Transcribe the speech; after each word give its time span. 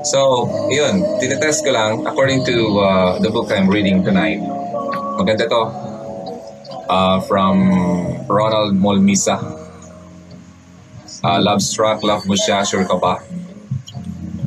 So, 0.00 0.48
yun, 0.72 1.04
tinetest 1.20 1.60
ko 1.60 1.76
lang 1.76 2.08
according 2.08 2.40
to 2.48 2.56
uh, 2.80 3.10
the 3.20 3.28
book 3.28 3.52
I'm 3.52 3.68
reading 3.68 4.00
tonight. 4.00 4.40
Maganda 5.20 5.44
to. 5.44 5.62
Uh, 6.88 7.20
from 7.28 7.68
Ronald 8.24 8.74
Molmisa. 8.74 9.36
Uh, 11.22 11.38
love 11.44 11.60
Struck, 11.60 12.02
Love 12.02 12.24
Mo 12.24 12.32
Siya, 12.32 12.64
Sure 12.64 12.88
Ka 12.88 12.96
Ba? 12.96 13.20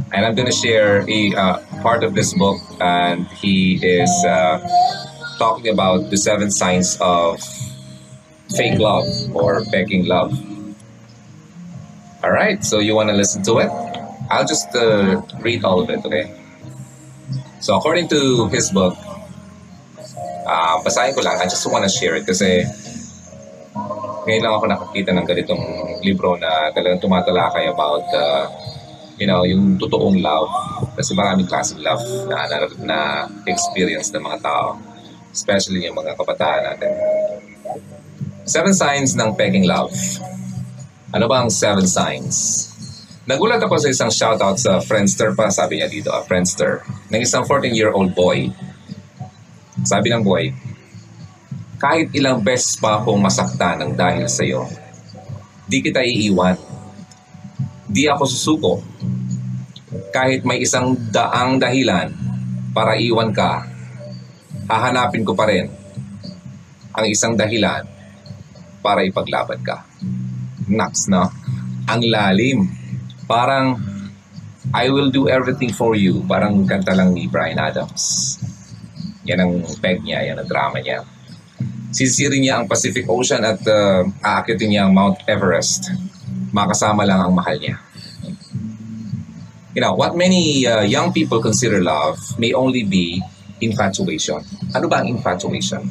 And 0.09 0.25
I'm 0.25 0.33
gonna 0.33 0.51
share 0.51 1.05
a 1.05 1.19
uh, 1.37 1.57
part 1.85 2.03
of 2.03 2.17
this 2.17 2.33
book 2.33 2.57
and 2.81 3.29
he 3.37 3.77
is 3.77 4.09
uh, 4.25 4.57
talking 5.37 5.69
about 5.69 6.09
the 6.09 6.17
seven 6.17 6.49
signs 6.49 6.97
of 6.99 7.37
fake 8.57 8.81
love 8.81 9.05
or 9.35 9.63
begging 9.69 10.09
love. 10.09 10.33
All 12.23 12.31
right, 12.31 12.63
so 12.65 12.79
you 12.79 12.95
want 12.95 13.09
to 13.09 13.15
listen 13.15 13.43
to 13.43 13.59
it? 13.59 13.82
I'll 14.33 14.49
just 14.49 14.73
uh, 14.73 15.21
read 15.45 15.61
all 15.61 15.85
of 15.85 15.89
it, 15.93 16.01
okay? 16.01 16.33
So 17.61 17.77
according 17.77 18.09
to 18.09 18.49
his 18.49 18.73
book, 18.73 18.97
uh, 20.49 20.75
basahin 20.81 21.13
ko 21.13 21.21
lang. 21.21 21.37
I 21.39 21.45
just 21.45 21.63
want 21.69 21.85
to 21.85 21.91
share 21.91 22.17
it 22.17 22.25
kasi 22.25 22.65
ngayon 24.25 24.41
lang 24.41 24.53
ako 24.57 24.65
nakakita 24.67 25.11
ng 25.13 25.25
ganitong 25.27 25.63
libro 26.01 26.35
na 26.39 26.73
talagang 26.73 26.99
tumatalakay 26.99 27.69
about 27.69 28.05
uh, 28.11 28.49
you 29.21 29.27
know, 29.29 29.45
yung 29.45 29.77
totoong 29.77 30.21
love. 30.21 30.49
Kasi 30.97 31.13
maraming 31.13 31.45
klaseng 31.45 31.81
love 31.81 32.01
na, 32.29 32.49
na, 32.49 32.57
na 32.81 32.99
experience 33.45 34.09
ng 34.13 34.23
mga 34.23 34.41
tao. 34.41 34.77
Especially 35.33 35.85
yung 35.85 35.97
mga 35.97 36.17
kabataan 36.17 36.61
natin. 36.73 36.91
Seven 38.45 38.73
signs 38.73 39.15
ng 39.15 39.33
pegging 39.37 39.65
love. 39.65 39.93
Ano 41.13 41.29
ba 41.29 41.45
ang 41.45 41.49
seven 41.53 41.85
signs? 41.85 42.69
Nagulat 43.23 43.63
ako 43.63 43.79
sa 43.79 43.87
isang 43.87 44.11
shoutout 44.11 44.59
sa 44.59 44.83
Friendster 44.83 45.31
pa, 45.31 45.47
sabi 45.47 45.79
niya 45.79 45.87
dito, 45.87 46.11
ah, 46.11 46.27
Friendster, 46.27 46.83
ng 47.07 47.23
isang 47.23 47.47
14-year-old 47.47 48.11
boy. 48.11 48.51
Sabi 49.87 50.11
ng 50.11 50.19
boy, 50.27 50.51
kahit 51.79 52.11
ilang 52.11 52.43
beses 52.43 52.75
pa 52.75 52.99
akong 52.99 53.23
masaktan 53.23 53.79
ng 53.79 53.91
dahil 53.95 54.27
sa 54.27 54.43
iyo, 54.43 54.67
di 55.63 55.79
kita 55.79 56.03
iiwan. 56.03 56.59
Di 57.87 58.11
ako 58.11 58.23
susuko. 58.27 58.73
Kahit 60.11 60.43
may 60.43 60.59
isang 60.59 60.91
daang 61.11 61.55
dahilan 61.63 62.11
para 62.75 62.99
iwan 62.99 63.31
ka, 63.31 63.63
hahanapin 64.67 65.23
ko 65.23 65.31
pa 65.31 65.47
rin 65.47 65.71
ang 66.91 67.05
isang 67.07 67.39
dahilan 67.39 67.87
para 68.83 69.07
ipaglaban 69.07 69.63
ka. 69.63 69.87
Naks, 70.67 71.07
no? 71.07 71.31
Ang 71.87 72.01
lalim. 72.11 72.82
Parang, 73.33 73.81
I 74.77 74.93
will 74.93 75.09
do 75.09 75.25
everything 75.25 75.73
for 75.73 75.97
you. 75.97 76.21
Parang 76.29 76.69
kanta 76.69 76.93
lang 76.93 77.17
ni 77.17 77.25
Brian 77.25 77.57
Adams. 77.57 78.37
Yan 79.25 79.41
ang 79.41 79.51
peg 79.81 80.05
niya, 80.05 80.21
yan 80.21 80.37
ang 80.37 80.45
drama 80.45 80.77
niya. 80.77 81.01
Sisirin 81.89 82.45
niya 82.45 82.61
ang 82.61 82.69
Pacific 82.69 83.09
Ocean 83.09 83.41
at 83.41 83.57
uh, 83.65 84.05
aakitin 84.21 84.69
niya 84.69 84.85
ang 84.85 84.93
Mount 84.93 85.25
Everest. 85.25 85.89
Makasama 86.53 87.09
lang 87.09 87.25
ang 87.25 87.33
mahal 87.33 87.57
niya. 87.57 87.81
You 89.73 89.81
know, 89.81 89.97
what 89.97 90.13
many 90.13 90.69
uh, 90.69 90.85
young 90.85 91.09
people 91.09 91.41
consider 91.41 91.81
love 91.81 92.21
may 92.37 92.53
only 92.53 92.85
be 92.85 93.17
infatuation. 93.65 94.45
Ano 94.77 94.85
ba 94.85 95.01
ang 95.01 95.09
infatuation? 95.09 95.81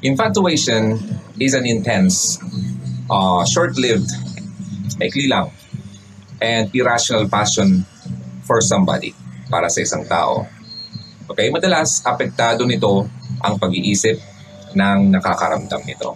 Infatuation 0.00 0.96
is 1.36 1.52
an 1.52 1.68
intense, 1.68 2.40
uh, 3.12 3.44
short-lived, 3.44 4.08
maikli 4.96 5.28
lang, 5.28 5.52
and 6.40 6.70
irrational 6.74 7.28
passion 7.28 7.86
for 8.44 8.60
somebody, 8.60 9.14
para 9.48 9.70
sa 9.70 9.80
isang 9.82 10.04
tao. 10.06 10.46
Okay, 11.30 11.48
madalas 11.48 12.04
apektado 12.04 12.68
nito 12.68 13.08
ang 13.40 13.54
pag-iisip 13.56 14.20
ng 14.76 15.14
nakakaramdam 15.14 15.80
nito. 15.88 16.12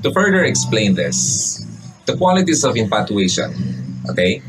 To 0.00 0.08
further 0.14 0.46
explain 0.46 0.94
this, 0.94 1.60
the 2.06 2.16
qualities 2.16 2.64
of 2.64 2.78
infatuation, 2.78 3.52
okay? 4.08 4.40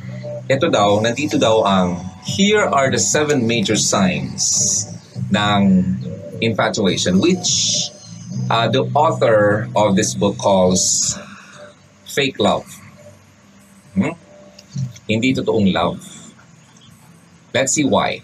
Ito 0.47 0.71
daw, 0.71 1.03
nandito 1.03 1.35
daw 1.35 1.65
ang 1.67 1.99
here 2.23 2.63
are 2.63 2.91
the 2.91 2.99
seven 2.99 3.43
major 3.47 3.75
signs 3.75 4.85
ng 5.31 5.83
infatuation 6.39 7.19
which 7.19 7.89
uh, 8.51 8.67
the 8.67 8.83
author 8.93 9.67
of 9.75 9.95
this 9.95 10.13
book 10.13 10.37
calls 10.37 11.15
fake 12.05 12.39
love. 12.39 12.63
Hmm? 13.95 14.15
Hindi 15.07 15.31
totoong 15.31 15.71
love. 15.71 15.97
Let's 17.55 17.73
see 17.73 17.87
why. 17.87 18.21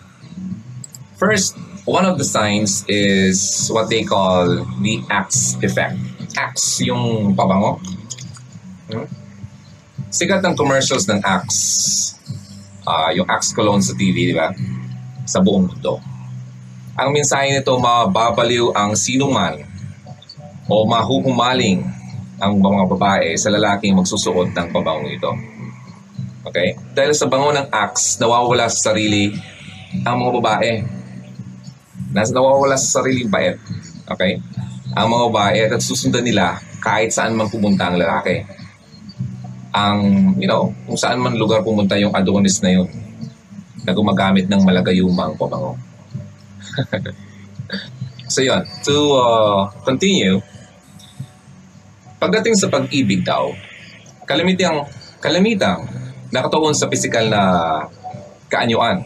First, 1.16 1.56
one 1.88 2.04
of 2.04 2.20
the 2.20 2.28
signs 2.28 2.84
is 2.92 3.72
what 3.72 3.88
they 3.88 4.04
call 4.04 4.68
the 4.84 5.00
Axe 5.08 5.56
effect. 5.64 5.96
Axe, 6.36 6.84
yung 6.84 7.32
pabango. 7.32 7.80
Hmm? 8.92 9.08
Sikat 10.12 10.44
ng 10.44 10.56
commercials 10.60 11.08
ng 11.08 11.24
Axe. 11.24 12.14
Uh, 12.84 13.16
yung 13.16 13.28
Axe 13.32 13.56
cologne 13.56 13.82
sa 13.82 13.96
TV, 13.96 14.30
di 14.30 14.36
ba? 14.36 14.52
Sa 15.24 15.40
buong 15.40 15.72
mundo. 15.72 16.04
Ang 17.00 17.16
mensahe 17.16 17.50
nito, 17.56 17.74
mababaliw 17.80 18.76
ang 18.76 18.94
sino 18.94 19.32
man 19.32 19.58
o 20.68 20.86
mahuhumaling 20.86 21.82
ang 22.38 22.60
mga 22.60 22.84
babae 22.92 23.34
sa 23.40 23.48
lalaking 23.48 23.96
magsusuot 23.96 24.52
ng 24.52 24.68
pabango 24.70 25.08
ito. 25.08 25.53
Okay? 26.44 26.76
Dahil 26.92 27.16
sa 27.16 27.28
bango 27.32 27.56
ng 27.56 27.72
Axe, 27.72 28.20
nawawala 28.20 28.68
sa 28.68 28.92
sarili 28.92 29.32
ang 30.04 30.20
mga 30.20 30.32
babae 30.42 30.72
Nasa 32.14 32.30
nawawala 32.30 32.78
sa 32.78 33.02
sariling 33.02 33.28
bait. 33.28 33.58
Okay? 34.06 34.38
Ang 34.94 35.08
mga 35.10 35.24
babae 35.34 35.60
at 35.66 35.82
susundan 35.82 36.22
nila 36.22 36.62
kahit 36.78 37.10
saan 37.10 37.34
man 37.34 37.50
pumunta 37.50 37.90
ang 37.90 37.98
lalaki. 37.98 38.46
Ang, 39.74 40.00
you 40.38 40.46
know, 40.46 40.70
kung 40.86 41.00
saan 41.00 41.18
man 41.18 41.34
lugar 41.34 41.66
pumunta 41.66 41.98
yung 41.98 42.14
Adonis 42.14 42.62
na 42.62 42.78
yun 42.78 42.86
na 43.82 43.98
gumagamit 43.98 44.46
ng 44.46 44.62
malagayumang 44.62 45.34
pabango. 45.34 45.74
so 48.34 48.46
yun, 48.46 48.62
to 48.86 49.18
uh, 49.18 49.66
continue, 49.82 50.38
pagdating 52.22 52.54
sa 52.54 52.70
pag-ibig 52.70 53.26
daw, 53.26 53.50
kalamitang, 54.30 54.86
kalamitang 55.18 55.90
nakatuon 56.34 56.74
sa 56.74 56.90
pisikal 56.90 57.30
na 57.30 57.42
kaanyuan. 58.50 59.06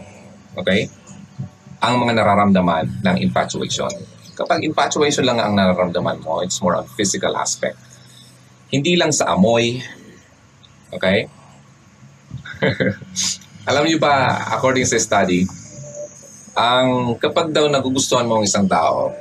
Okay? 0.57 0.87
ang 1.81 2.01
mga 2.01 2.13
nararamdaman 2.17 3.05
ng 3.05 3.15
infatuation. 3.21 3.91
Kapag 4.37 4.65
infatuation 4.65 5.25
lang 5.25 5.41
ang 5.41 5.53
nararamdaman 5.53 6.21
mo, 6.21 6.41
it's 6.41 6.61
more 6.61 6.77
on 6.77 6.85
physical 6.97 7.33
aspect. 7.37 7.77
Hindi 8.69 8.97
lang 8.97 9.13
sa 9.13 9.33
amoy, 9.33 9.81
okay? 10.93 11.29
Alam 13.69 13.83
niyo 13.85 13.97
ba, 14.01 14.41
according 14.57 14.85
sa 14.89 14.97
study, 14.97 15.45
ang 16.57 17.17
kapag 17.21 17.53
daw 17.53 17.69
nagugustuhan 17.69 18.25
mo 18.25 18.41
ang 18.41 18.45
isang 18.45 18.65
tao 18.65 19.13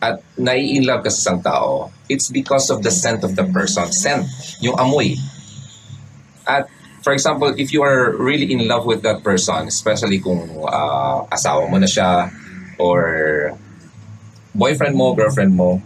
at 0.00 0.22
nai-inlove 0.40 1.04
ka 1.04 1.10
sa 1.12 1.20
isang 1.20 1.40
tao, 1.44 1.92
it's 2.08 2.32
because 2.32 2.72
of 2.72 2.80
the 2.80 2.92
scent 2.92 3.20
of 3.24 3.36
the 3.36 3.44
person. 3.52 3.84
Scent, 3.92 4.24
yung 4.64 4.76
amoy. 4.80 5.20
At 6.48 6.70
for 7.08 7.16
example, 7.16 7.48
if 7.56 7.72
you 7.72 7.80
are 7.80 8.12
really 8.20 8.52
in 8.52 8.68
love 8.68 8.84
with 8.84 9.00
that 9.00 9.24
person, 9.24 9.64
especially 9.64 10.20
kung 10.20 10.44
uh, 10.60 11.24
asawa 11.32 11.64
mo 11.64 11.80
na 11.80 11.88
siya 11.88 12.28
or 12.76 13.00
boyfriend 14.52 14.92
mo, 14.92 15.16
girlfriend 15.16 15.56
mo, 15.56 15.80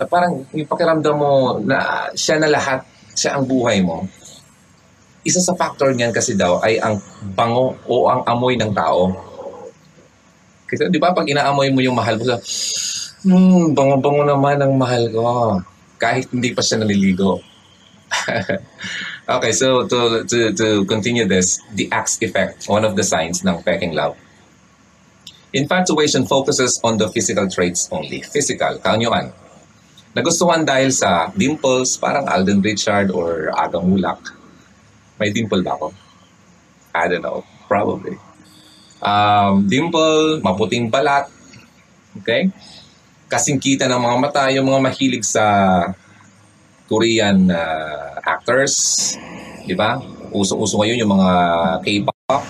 na 0.00 0.08
parang 0.08 0.48
yung 0.56 0.64
pakiramdam 0.64 1.12
mo 1.12 1.60
na 1.60 2.08
siya 2.16 2.40
na 2.40 2.48
lahat, 2.48 2.80
siya 3.12 3.36
ang 3.36 3.44
buhay 3.44 3.84
mo, 3.84 4.08
isa 5.28 5.44
sa 5.44 5.52
factor 5.52 5.92
niyan 5.92 6.08
kasi 6.08 6.32
daw 6.32 6.56
ay 6.64 6.80
ang 6.80 6.96
bango 7.36 7.76
o 7.84 8.08
ang 8.08 8.24
amoy 8.24 8.56
ng 8.56 8.72
tao. 8.72 9.12
Kasi 10.64 10.88
di 10.88 10.96
ba 10.96 11.12
pag 11.12 11.28
inaamoy 11.28 11.68
mo 11.68 11.84
yung 11.84 12.00
mahal 12.00 12.16
mo, 12.16 12.40
hmm, 13.28 13.76
bango-bango 13.76 14.24
naman 14.24 14.56
ang 14.56 14.72
mahal 14.72 15.04
ko. 15.12 15.60
Kahit 16.00 16.32
hindi 16.32 16.56
pa 16.56 16.64
siya 16.64 16.80
naliligo. 16.80 17.44
Okay, 19.26 19.50
so 19.50 19.82
to, 19.90 20.22
to, 20.22 20.54
to 20.54 20.84
continue 20.86 21.26
this, 21.26 21.58
the 21.74 21.90
axe 21.90 22.22
effect, 22.22 22.70
one 22.70 22.84
of 22.86 22.94
the 22.94 23.02
signs 23.02 23.42
ng 23.42 23.58
peking 23.66 23.90
love. 23.90 24.14
Infatuation 25.50 26.26
focuses 26.26 26.78
on 26.84 26.94
the 26.94 27.10
physical 27.10 27.50
traits 27.50 27.90
only. 27.90 28.22
Physical, 28.22 28.78
kaanyuan. 28.78 29.34
Nagustuhan 30.14 30.62
dahil 30.62 30.94
sa 30.94 31.34
dimples, 31.34 31.98
parang 31.98 32.30
Alden 32.30 32.62
Richard 32.62 33.10
or 33.10 33.50
Aga 33.50 33.82
Mulak. 33.82 34.30
May 35.18 35.34
dimple 35.34 35.66
ba 35.66 35.74
ako? 35.74 35.90
I 36.94 37.10
don't 37.10 37.26
know. 37.26 37.42
Probably. 37.66 38.14
Um, 39.02 39.66
dimple, 39.66 40.38
maputing 40.38 40.86
balat. 40.86 41.26
Okay? 42.22 42.54
Kasingkita 43.26 43.90
ng 43.90 43.98
mga 43.98 44.16
mata, 44.22 44.42
yung 44.54 44.70
mga 44.70 44.80
mahilig 44.86 45.26
sa 45.26 45.42
Korean 46.86 47.50
uh, 47.50 48.18
actors, 48.22 48.74
di 49.66 49.74
ba? 49.74 49.98
Uso-uso 50.30 50.82
ngayon 50.82 51.02
yung 51.02 51.12
mga 51.14 51.30
K-pop. 51.82 52.42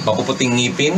mapuputing 0.00 0.56
ngipin, 0.56 0.96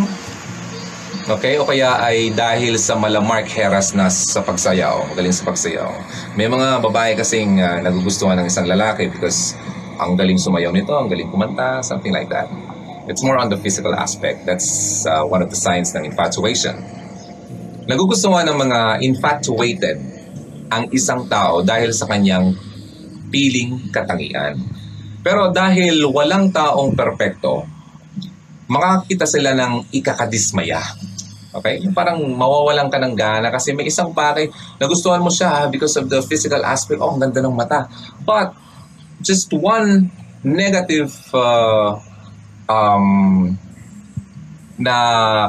Okay? 1.23 1.55
O 1.55 1.63
kaya 1.63 2.03
ay 2.03 2.35
dahil 2.35 2.75
sa 2.83 2.99
malamark 2.99 3.47
heras 3.47 3.95
na 3.95 4.11
sa 4.11 4.43
pagsayaw, 4.43 5.15
magaling 5.15 5.31
sa 5.31 5.47
pagsayaw. 5.47 5.91
May 6.35 6.51
mga 6.51 6.83
babae 6.83 7.15
kasing 7.15 7.63
uh, 7.63 7.79
nagugustuhan 7.79 8.35
ng 8.43 8.51
isang 8.51 8.67
lalaki 8.67 9.07
because 9.07 9.55
ang 10.03 10.19
galing 10.19 10.35
sumayaw 10.35 10.75
nito, 10.75 10.91
ang 10.91 11.07
galing 11.07 11.31
kumanta, 11.31 11.79
something 11.87 12.11
like 12.11 12.27
that. 12.27 12.51
It's 13.07 13.23
more 13.23 13.39
on 13.39 13.55
the 13.55 13.59
physical 13.59 13.95
aspect. 13.95 14.47
That's 14.51 15.03
uh, 15.07 15.23
one 15.23 15.47
of 15.47 15.51
the 15.51 15.59
signs 15.59 15.95
ng 15.95 16.11
infatuation. 16.11 16.75
Nagugustuhan 17.87 18.51
ng 18.51 18.59
mga 18.59 18.79
infatuated 19.07 19.99
ang 20.75 20.91
isang 20.91 21.31
tao 21.31 21.63
dahil 21.63 21.95
sa 21.95 22.11
kanyang 22.11 22.55
piling 23.33 23.89
katangian. 23.89 24.61
Pero 25.25 25.49
dahil 25.49 26.05
walang 26.05 26.53
taong 26.53 26.93
perpekto, 26.93 27.65
makakita 28.69 29.25
sila 29.25 29.57
ng 29.57 29.89
ikakadismaya 29.97 30.83
Okay? 31.53 31.85
Parang 31.93 32.25
mawawalan 32.25 32.89
ka 32.89 32.97
ng 32.97 33.13
gana 33.13 33.53
kasi 33.53 33.77
may 33.77 33.85
isang 33.85 34.17
bagay 34.17 34.49
nagustuhan 34.81 35.21
mo 35.21 35.29
siya 35.29 35.69
because 35.69 35.93
of 36.01 36.09
the 36.09 36.25
physical 36.25 36.65
aspect. 36.65 36.99
Oh, 36.99 37.13
ang 37.13 37.21
ganda 37.21 37.45
ng 37.45 37.53
mata. 37.53 37.87
But, 38.25 38.57
just 39.21 39.53
one 39.53 40.09
negative 40.43 41.13
uh, 41.37 42.01
um, 42.67 43.07
na 44.81 44.97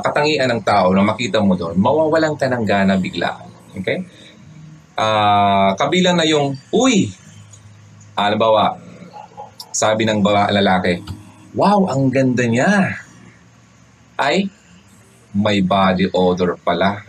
katangian 0.04 0.52
ng 0.52 0.62
tao 0.62 0.92
na 0.92 1.02
makita 1.02 1.40
mo 1.40 1.56
doon, 1.56 1.80
mawawalan 1.80 2.36
ka 2.36 2.52
ng 2.52 2.64
gana 2.68 3.00
bigla. 3.00 3.40
Okay? 3.80 4.04
Uh, 4.94 5.72
kabilang 5.80 6.20
na 6.20 6.28
yung, 6.28 6.54
uy! 6.70 7.10
Halimbawa, 8.14 8.78
sabi 9.74 10.06
ng 10.06 10.22
bawa 10.22 10.54
lalaki, 10.54 11.02
wow, 11.58 11.90
ang 11.90 12.14
ganda 12.14 12.46
niya. 12.46 12.94
Ay, 14.14 14.46
may 15.34 15.66
body 15.66 16.14
odor 16.14 16.62
pala. 16.62 17.02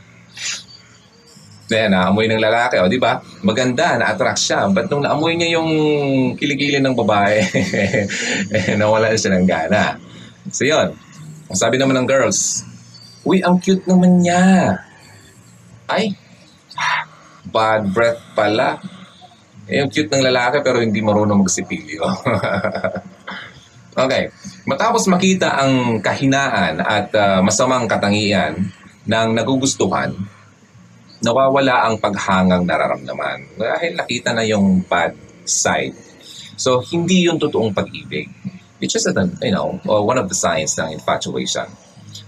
Kaya 1.64 1.88
naamoy 1.92 2.28
ng 2.28 2.40
lalaki, 2.40 2.80
o 2.80 2.88
di 2.88 3.00
ba? 3.00 3.20
Maganda, 3.44 4.00
na-attract 4.00 4.40
siya. 4.40 4.68
But 4.72 4.88
nung 4.88 5.04
naamoy 5.04 5.36
niya 5.36 5.60
yung 5.60 5.70
kilikili 6.36 6.80
ng 6.80 6.96
babae, 6.96 7.40
eh, 8.56 8.76
nawala 8.76 9.12
siya 9.12 9.36
ng 9.36 9.46
gana. 9.48 9.96
So 10.52 10.64
yun, 10.64 10.92
ang 11.48 11.58
sabi 11.58 11.76
naman 11.76 12.00
ng 12.00 12.08
girls, 12.08 12.64
Uy, 13.24 13.40
ang 13.40 13.56
cute 13.56 13.88
naman 13.88 14.20
niya. 14.20 14.76
Ay, 15.88 16.12
bad 17.48 17.88
breath 17.92 18.20
pala. 18.36 18.76
Eh, 19.64 19.80
yung 19.80 19.88
cute 19.88 20.12
ng 20.12 20.24
lalaki 20.28 20.60
pero 20.60 20.80
hindi 20.80 21.00
marunong 21.00 21.40
magsipilyo. 21.40 22.04
okay. 24.04 24.28
Matapos 24.68 25.08
makita 25.08 25.56
ang 25.56 26.04
kahinaan 26.04 26.84
at 26.84 27.08
uh, 27.16 27.40
masamang 27.40 27.88
katangian 27.88 28.60
ng 29.08 29.28
nagugustuhan, 29.32 30.12
nawawala 31.24 31.88
ang 31.88 31.96
paghangang 31.96 32.68
nararamdaman 32.68 33.56
dahil 33.56 33.92
nakita 33.96 34.36
na 34.36 34.44
yung 34.44 34.84
bad 34.84 35.16
side. 35.48 35.96
So, 36.60 36.84
hindi 36.84 37.24
yung 37.24 37.40
totoong 37.40 37.72
pag-ibig. 37.72 38.28
It's 38.80 38.92
just, 38.92 39.08
a, 39.08 39.12
you 39.40 39.52
know, 39.52 39.80
uh, 39.88 40.04
one 40.04 40.20
of 40.20 40.28
the 40.28 40.36
signs 40.36 40.76
ng 40.76 41.00
infatuation. 41.00 41.66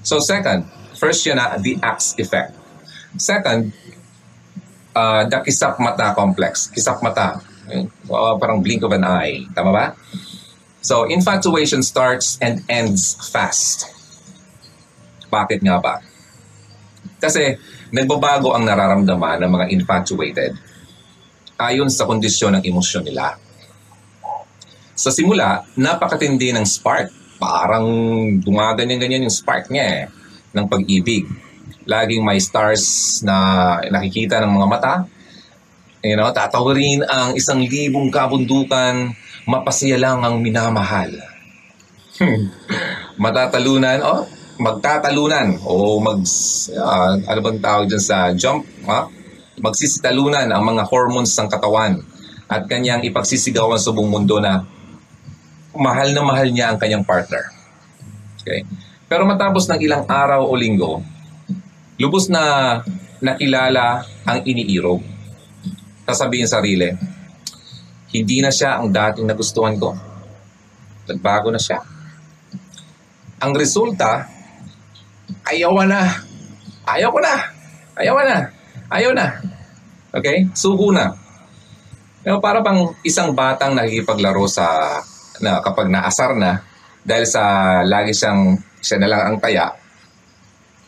So, 0.03 0.19
second, 0.19 0.65
first 0.97 1.25
yun 1.29 1.37
na, 1.37 1.61
the 1.61 1.77
axe 1.85 2.17
effect. 2.17 2.57
Second, 3.21 3.73
uh, 4.97 5.29
the 5.29 5.39
kisap 5.45 5.77
mata 5.77 6.17
complex. 6.17 6.73
Kisap 6.73 7.05
mata. 7.05 7.37
Uh, 7.69 8.35
parang 8.41 8.65
blink 8.65 8.81
of 8.81 8.97
an 8.97 9.05
eye. 9.05 9.45
Tama 9.53 9.71
ba? 9.71 9.87
So, 10.81 11.05
infatuation 11.05 11.85
starts 11.85 12.41
and 12.41 12.65
ends 12.71 13.19
fast. 13.29 13.91
Bakit 15.29 15.61
nga 15.61 15.77
ba? 15.83 16.01
Kasi 17.21 17.59
nagbabago 17.91 18.55
ang 18.55 18.65
nararamdaman 18.65 19.43
ng 19.45 19.51
mga 19.51 19.67
infatuated 19.75 20.53
ayon 21.59 21.91
sa 21.91 22.07
kondisyon 22.07 22.55
ng 22.59 22.65
emosyon 22.65 23.03
nila. 23.03 23.35
Sa 24.97 25.11
simula, 25.13 25.67
napakatindi 25.77 26.55
ng 26.55 26.65
spark. 26.65 27.13
Parang 27.37 27.85
gumaganyan-ganyan 28.41 29.29
yung 29.29 29.35
spark 29.35 29.69
niya 29.69 29.85
eh, 29.85 30.03
ng 30.57 30.65
pag-ibig. 30.71 31.29
Laging 31.87 32.27
may 32.27 32.43
stars 32.43 33.19
na 33.23 33.79
nakikita 33.89 34.43
ng 34.43 34.53
mga 34.53 34.67
mata. 34.67 34.95
You 36.03 36.19
know, 36.19 36.31
tatawarin 36.31 37.03
ang 37.07 37.35
isang 37.35 37.63
libong 37.63 38.11
kabundukan 38.11 39.15
mapasaya 39.47 39.97
lang 39.97 40.27
ang 40.27 40.43
minamahal. 40.43 41.15
Hmm. 42.19 42.51
Matatalunan, 43.17 44.03
oh, 44.03 44.27
magtatalunan 44.59 45.63
o 45.63 46.03
mag 46.03 46.21
uh, 46.75 47.13
ano 47.23 47.41
bang 47.41 47.59
tawag 47.63 47.87
dyan 47.87 48.03
sa 48.03 48.35
jump, 48.35 48.67
ha? 48.89 49.07
Magsisitalunan 49.57 50.53
ang 50.53 50.63
mga 50.67 50.85
hormones 50.91 51.33
ng 51.33 51.49
katawan 51.49 52.05
at 52.47 52.69
kanyang 52.69 53.07
ipagsisigawan 53.07 53.81
sa 53.81 53.95
buong 53.95 54.11
mundo 54.11 54.37
na 54.37 54.67
mahal 55.73 56.13
na 56.13 56.23
mahal 56.25 56.49
niya 56.51 56.73
ang 56.73 56.79
kanyang 56.81 57.05
partner. 57.05 57.53
Okay? 58.43 58.69
Pero 59.07 59.25
matapos 59.25 59.71
ng 59.71 59.81
ilang 59.81 60.05
araw 60.05 60.45
o 60.45 60.53
linggo, 60.57 61.01
lubos 61.97 62.29
na 62.29 62.85
nakilala 63.21 64.05
ang 64.29 64.45
iniirog. 64.45 65.01
Sasabihin 66.07 66.47
sarili, 66.47 66.93
hindi 68.13 68.39
na 68.45 68.53
siya 68.53 68.79
ang 68.79 68.93
dating 68.93 69.27
nagustuhan 69.27 69.75
ko. 69.81 69.97
Nagbago 71.09 71.51
na 71.51 71.61
siya. 71.61 71.83
Ang 73.43 73.53
resulta, 73.57 74.29
ayaw 75.49 75.73
na. 75.85 76.25
Ayaw 76.87 77.11
ko 77.11 77.21
na. 77.21 77.35
Ayaw 77.99 78.15
na. 78.23 78.39
Ayaw 78.93 79.13
na. 79.13 79.27
Okay? 80.15 80.47
Suko 80.55 80.95
na. 80.95 81.13
Pero 82.23 82.43
para 82.43 82.59
bang 82.59 82.91
isang 83.07 83.35
batang 83.35 83.75
nakikipaglaro 83.75 84.51
sa 84.51 84.99
na 85.39 85.61
kapag 85.63 85.87
naasar 85.93 86.35
na 86.35 86.65
dahil 87.07 87.23
sa 87.29 87.43
lagi 87.87 88.11
siyang 88.11 88.59
siya 88.83 88.99
na 88.99 89.09
lang 89.11 89.23
ang 89.23 89.37
taya, 89.39 89.71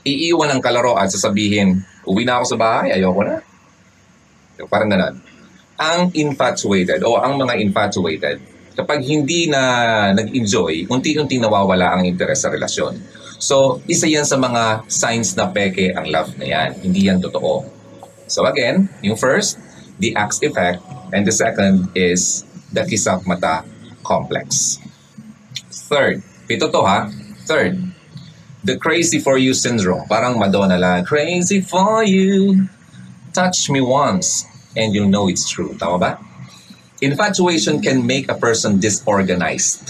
iiwan 0.04 0.52
ang 0.52 0.60
kalaro 0.62 0.98
at 0.98 1.10
sasabihin, 1.10 1.82
uwi 2.06 2.26
na 2.26 2.38
ako 2.38 2.44
sa 2.54 2.58
bahay, 2.58 2.94
ayoko 2.94 3.22
na. 3.24 3.42
Parang 4.68 4.90
ganun 4.90 5.28
ang 5.78 6.10
infatuated 6.10 7.06
o 7.06 7.22
ang 7.22 7.38
mga 7.38 7.54
infatuated, 7.62 8.42
kapag 8.74 9.06
hindi 9.06 9.46
na 9.46 10.10
nag-enjoy, 10.10 10.90
unti-unti 10.90 11.38
nawawala 11.38 11.94
ang 11.94 12.02
interes 12.02 12.42
sa 12.42 12.50
relasyon. 12.50 12.98
So, 13.38 13.78
isa 13.86 14.10
yan 14.10 14.26
sa 14.26 14.34
mga 14.34 14.90
signs 14.90 15.38
na 15.38 15.46
peke 15.46 15.94
ang 15.94 16.10
love 16.10 16.34
na 16.34 16.50
yan. 16.50 16.74
Hindi 16.82 17.06
yan 17.06 17.22
totoo. 17.22 17.62
So 18.26 18.42
again, 18.44 18.90
yung 19.00 19.14
first, 19.14 19.56
the 20.02 20.12
axe 20.18 20.42
effect, 20.42 20.82
and 21.14 21.22
the 21.22 21.32
second 21.32 21.94
is 21.94 22.42
the 22.74 22.82
kisap 22.82 23.22
mata 23.24 23.62
complex. 24.02 24.76
Third, 25.88 26.20
ito 26.50 26.66
to 26.68 26.82
ha, 26.82 27.06
third, 27.46 27.78
the 28.64 28.76
crazy 28.76 29.18
for 29.18 29.38
you 29.38 29.54
syndrome. 29.54 30.06
Parang 30.08 30.38
Madonna 30.38 30.78
lang, 30.78 31.04
crazy 31.04 31.60
for 31.60 32.02
you, 32.02 32.66
touch 33.32 33.70
me 33.70 33.80
once, 33.80 34.46
and 34.74 34.94
you'll 34.94 35.10
know 35.10 35.28
it's 35.28 35.48
true. 35.48 35.74
Tama 35.78 35.96
ba? 35.98 36.12
Infatuation 36.98 37.78
can 37.78 38.02
make 38.02 38.26
a 38.26 38.34
person 38.34 38.82
disorganized. 38.82 39.86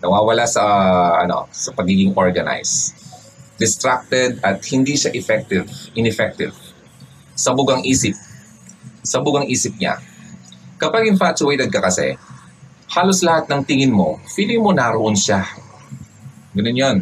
Nawawala 0.00 0.48
sa 0.48 0.64
ano, 1.20 1.50
sa 1.52 1.74
pagiging 1.76 2.16
organized. 2.16 2.96
Distracted 3.58 4.40
at 4.40 4.62
hindi 4.70 4.94
siya 4.94 5.12
effective, 5.12 5.68
ineffective. 5.98 6.54
Sabog 7.34 7.68
ang 7.74 7.82
isip. 7.84 8.14
Sabog 9.04 9.42
ang 9.42 9.46
isip 9.50 9.74
niya. 9.76 9.98
Kapag 10.78 11.10
infatuated 11.10 11.68
ka 11.74 11.82
kasi, 11.82 12.14
halos 12.94 13.20
lahat 13.26 13.50
ng 13.50 13.66
tingin 13.66 13.92
mo, 13.92 14.22
feeling 14.32 14.62
mo 14.62 14.70
naroon 14.70 15.18
siya. 15.18 15.42
Ganun 16.54 16.78
yun. 16.78 16.96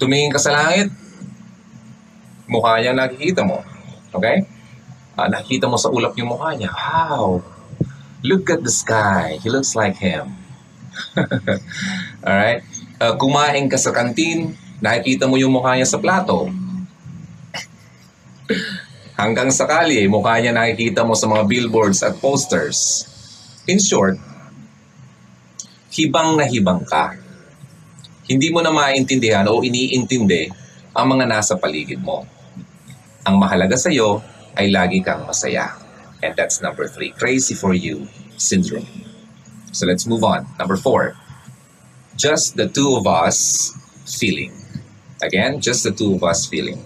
Tumingin 0.00 0.34
ka 0.34 0.40
sa 0.42 0.54
langit, 0.54 0.90
mukha 2.50 2.78
niya 2.82 2.92
nakikita 2.92 3.46
mo. 3.46 3.62
Okay? 4.14 4.46
uh, 5.18 5.28
nakita 5.30 5.70
mo 5.70 5.78
sa 5.78 5.90
ulap 5.90 6.14
yung 6.18 6.34
mukha 6.34 6.54
niya, 6.54 6.70
wow, 6.74 7.38
look 8.26 8.50
at 8.50 8.62
the 8.62 8.70
sky, 8.70 9.38
he 9.40 9.48
looks 9.50 9.74
like 9.78 9.96
him. 9.98 10.34
Alright? 12.26 12.62
Uh, 12.98 13.14
kumain 13.18 13.66
ka 13.70 13.78
sa 13.78 13.90
kantin, 13.90 14.54
nakikita 14.78 15.26
mo 15.26 15.38
yung 15.38 15.54
mukha 15.54 15.78
niya 15.78 15.88
sa 15.88 15.98
plato. 15.98 16.50
Hanggang 19.20 19.50
sakali, 19.54 20.06
mukha 20.10 20.38
niya 20.42 20.54
nakikita 20.54 21.06
mo 21.06 21.14
sa 21.14 21.30
mga 21.30 21.46
billboards 21.46 22.02
at 22.02 22.18
posters. 22.18 23.06
In 23.70 23.78
short, 23.78 24.18
hibang 25.94 26.36
na 26.36 26.44
hibang 26.44 26.82
ka. 26.84 27.14
Hindi 28.24 28.48
mo 28.48 28.64
na 28.64 28.72
maintindihan 28.72 29.44
o 29.52 29.60
iniintindi 29.60 30.48
ang 30.96 31.06
mga 31.12 31.28
nasa 31.28 31.60
paligid 31.60 32.00
mo. 32.00 32.24
Ang 33.28 33.36
mahalaga 33.36 33.76
sa 33.76 33.92
iyo 33.92 34.24
ay 34.56 34.72
lagi 34.72 35.04
kang 35.04 35.28
masaya. 35.28 35.76
And 36.24 36.32
that's 36.32 36.64
number 36.64 36.88
three, 36.88 37.12
crazy 37.12 37.52
for 37.52 37.76
you 37.76 38.08
syndrome. 38.40 38.88
So 39.76 39.84
let's 39.84 40.08
move 40.08 40.24
on. 40.24 40.48
Number 40.56 40.80
four, 40.80 41.20
just 42.16 42.56
the 42.56 42.64
two 42.64 42.96
of 42.96 43.04
us 43.04 43.72
feeling. 44.06 44.56
Again, 45.20 45.60
just 45.60 45.84
the 45.84 45.92
two 45.92 46.16
of 46.16 46.24
us 46.24 46.46
feeling. 46.48 46.80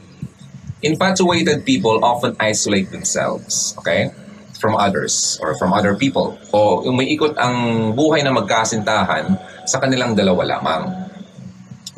Infatuated 0.82 1.62
people 1.66 2.02
often 2.02 2.34
isolate 2.38 2.90
themselves, 2.90 3.78
okay? 3.78 4.10
From 4.58 4.74
others 4.74 5.38
or 5.38 5.54
from 5.54 5.70
other 5.70 5.94
people. 5.94 6.34
O 6.50 6.82
umiikot 6.82 7.38
ang 7.38 7.90
buhay 7.94 8.26
na 8.26 8.34
magkasintahan 8.34 9.38
sa 9.66 9.78
kanilang 9.78 10.18
dalawa 10.18 10.58
lamang. 10.58 11.07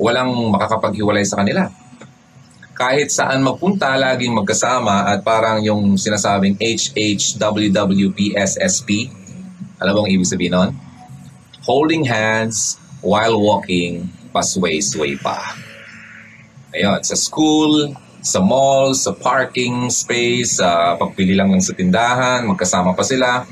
Walang 0.01 0.33
makakapaghiwalay 0.49 1.29
sa 1.29 1.45
kanila. 1.45 1.69
Kahit 2.73 3.13
saan 3.13 3.45
magpunta, 3.45 3.93
laging 3.93 4.33
magkasama 4.33 5.13
at 5.13 5.21
parang 5.21 5.61
yung 5.61 6.01
sinasabing 6.01 6.57
HHWWPSSP. 6.57 7.61
Alam 9.77 9.93
mo 9.93 10.09
ang 10.09 10.11
ibig 10.11 10.25
sabihin 10.25 10.57
nun? 10.57 10.73
Holding 11.69 12.09
hands 12.09 12.81
while 13.05 13.37
walking, 13.37 14.09
pasway-sway 14.33 15.21
pa. 15.21 15.53
Ayun, 16.73 17.05
sa 17.05 17.13
school, 17.21 17.93
sa 18.25 18.41
mall, 18.41 18.97
sa 18.97 19.13
parking 19.13 19.93
space, 19.93 20.57
sa 20.57 20.97
pagpili 20.97 21.37
lang 21.37 21.53
ng 21.53 21.61
sa 21.61 21.77
tindahan, 21.77 22.49
magkasama 22.49 22.97
pa 22.97 23.05
sila. 23.05 23.45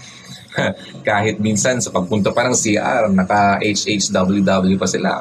Kahit 1.09 1.37
minsan 1.37 1.85
sa 1.85 1.93
pagpunta 1.93 2.33
pa 2.33 2.49
ng 2.49 2.57
CR, 2.57 3.13
naka 3.13 3.61
HHWW 3.61 4.77
pa 4.81 4.89
sila. 4.89 5.21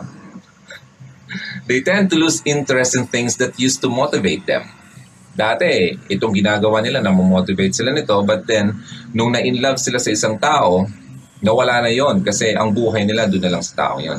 They 1.67 1.83
tend 1.83 2.07
to 2.12 2.17
lose 2.17 2.39
interest 2.47 2.95
in 2.95 3.12
things 3.12 3.36
that 3.43 3.59
used 3.59 3.83
to 3.83 3.91
motivate 3.91 4.47
them. 4.47 4.63
Dati, 5.38 5.93
itong 6.09 6.33
ginagawa 6.33 6.81
nila 6.81 7.03
na 7.03 7.13
motivate 7.13 7.75
sila 7.75 7.93
nito, 7.93 8.17
but 8.25 8.47
then, 8.50 8.74
nung 9.13 9.36
na-in 9.36 9.62
love 9.62 9.77
sila 9.77 10.01
sa 10.01 10.09
isang 10.09 10.39
tao, 10.41 10.88
nawala 11.43 11.86
na 11.86 11.91
yon 11.93 12.25
kasi 12.25 12.57
ang 12.57 12.74
buhay 12.74 13.05
nila 13.05 13.29
doon 13.29 13.43
na 13.45 13.51
lang 13.53 13.63
sa 13.63 13.86
tao 13.86 14.01
yon. 14.01 14.17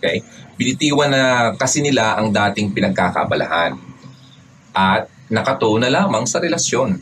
Okay? 0.00 0.24
Binitiwan 0.58 1.10
na 1.14 1.22
kasi 1.54 1.78
nila 1.78 2.18
ang 2.18 2.34
dating 2.34 2.74
pinagkakabalahan 2.74 3.78
at 4.74 5.06
nakatuon 5.30 5.86
na 5.86 5.90
lamang 5.90 6.26
sa 6.26 6.42
relasyon. 6.42 6.98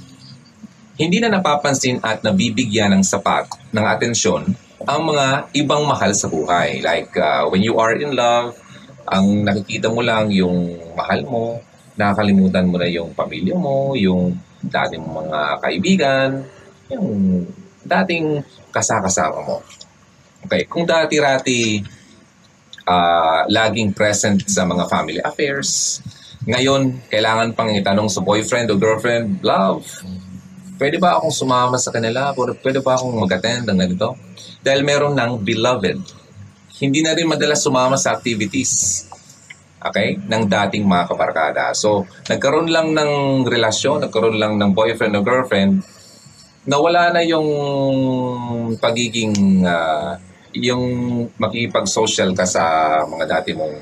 Hindi 1.00 1.18
na 1.24 1.32
napapansin 1.32 1.98
at 2.04 2.20
nabibigyan 2.20 2.92
ng 2.92 3.02
sapat 3.02 3.48
ng 3.72 3.84
atensyon 3.88 4.52
ang 4.84 5.00
mga 5.08 5.48
ibang 5.56 5.82
mahal 5.88 6.12
sa 6.12 6.28
buhay. 6.28 6.84
Like 6.84 7.16
uh, 7.16 7.48
when 7.48 7.64
you 7.64 7.80
are 7.80 7.96
in 7.96 8.12
love, 8.12 8.54
ang 9.06 9.42
nakikita 9.42 9.90
mo 9.90 10.00
lang 10.04 10.30
yung 10.30 10.78
mahal 10.94 11.20
mo, 11.26 11.44
nakakalimutan 11.98 12.68
mo 12.68 12.76
na 12.78 12.88
yung 12.88 13.10
pamilya 13.12 13.54
mo, 13.58 13.92
yung 13.98 14.36
dating 14.62 15.02
mga 15.02 15.40
kaibigan, 15.60 16.28
yung 16.88 17.08
dating 17.82 18.40
kasakasama 18.70 19.42
mo. 19.42 19.58
Okay, 20.42 20.66
kung 20.66 20.86
dati-rati 20.86 21.82
uh, 22.86 23.42
laging 23.46 23.94
present 23.94 24.42
sa 24.46 24.66
mga 24.66 24.86
family 24.86 25.20
affairs, 25.22 26.02
ngayon, 26.42 27.06
kailangan 27.06 27.54
pang 27.54 27.70
itanong 27.70 28.10
sa 28.10 28.18
boyfriend 28.18 28.66
o 28.74 28.78
girlfriend, 28.78 29.38
love, 29.46 29.86
pwede 30.74 30.98
ba 30.98 31.14
akong 31.18 31.30
sumama 31.30 31.78
sa 31.78 31.94
kanila? 31.94 32.34
Pwede 32.34 32.82
ba 32.82 32.98
akong 32.98 33.14
mag-attend 33.14 33.70
ng 33.70 33.78
ganito? 33.78 34.18
Dahil 34.58 34.82
meron 34.82 35.14
ng 35.14 35.38
beloved 35.38 36.21
hindi 36.80 37.04
na 37.04 37.12
rin 37.12 37.28
madalas 37.28 37.60
sumama 37.60 38.00
sa 38.00 38.16
activities 38.16 39.04
okay, 39.82 40.14
ng 40.16 40.42
dating 40.46 40.86
mga 40.86 41.04
kabarkada. 41.10 41.64
So, 41.74 42.06
nagkaroon 42.30 42.70
lang 42.70 42.94
ng 42.94 43.44
relasyon, 43.44 44.06
nagkaroon 44.06 44.38
lang 44.38 44.54
ng 44.56 44.70
boyfriend 44.70 45.18
o 45.18 45.20
girlfriend, 45.26 45.82
nawala 46.64 47.10
na 47.10 47.22
yung 47.26 47.48
pagiging, 48.78 49.66
uh, 49.66 50.14
yung 50.54 50.84
makipag-social 51.34 52.30
ka 52.38 52.46
sa 52.46 52.62
mga 53.08 53.24
dati 53.26 53.50
mong 53.56 53.74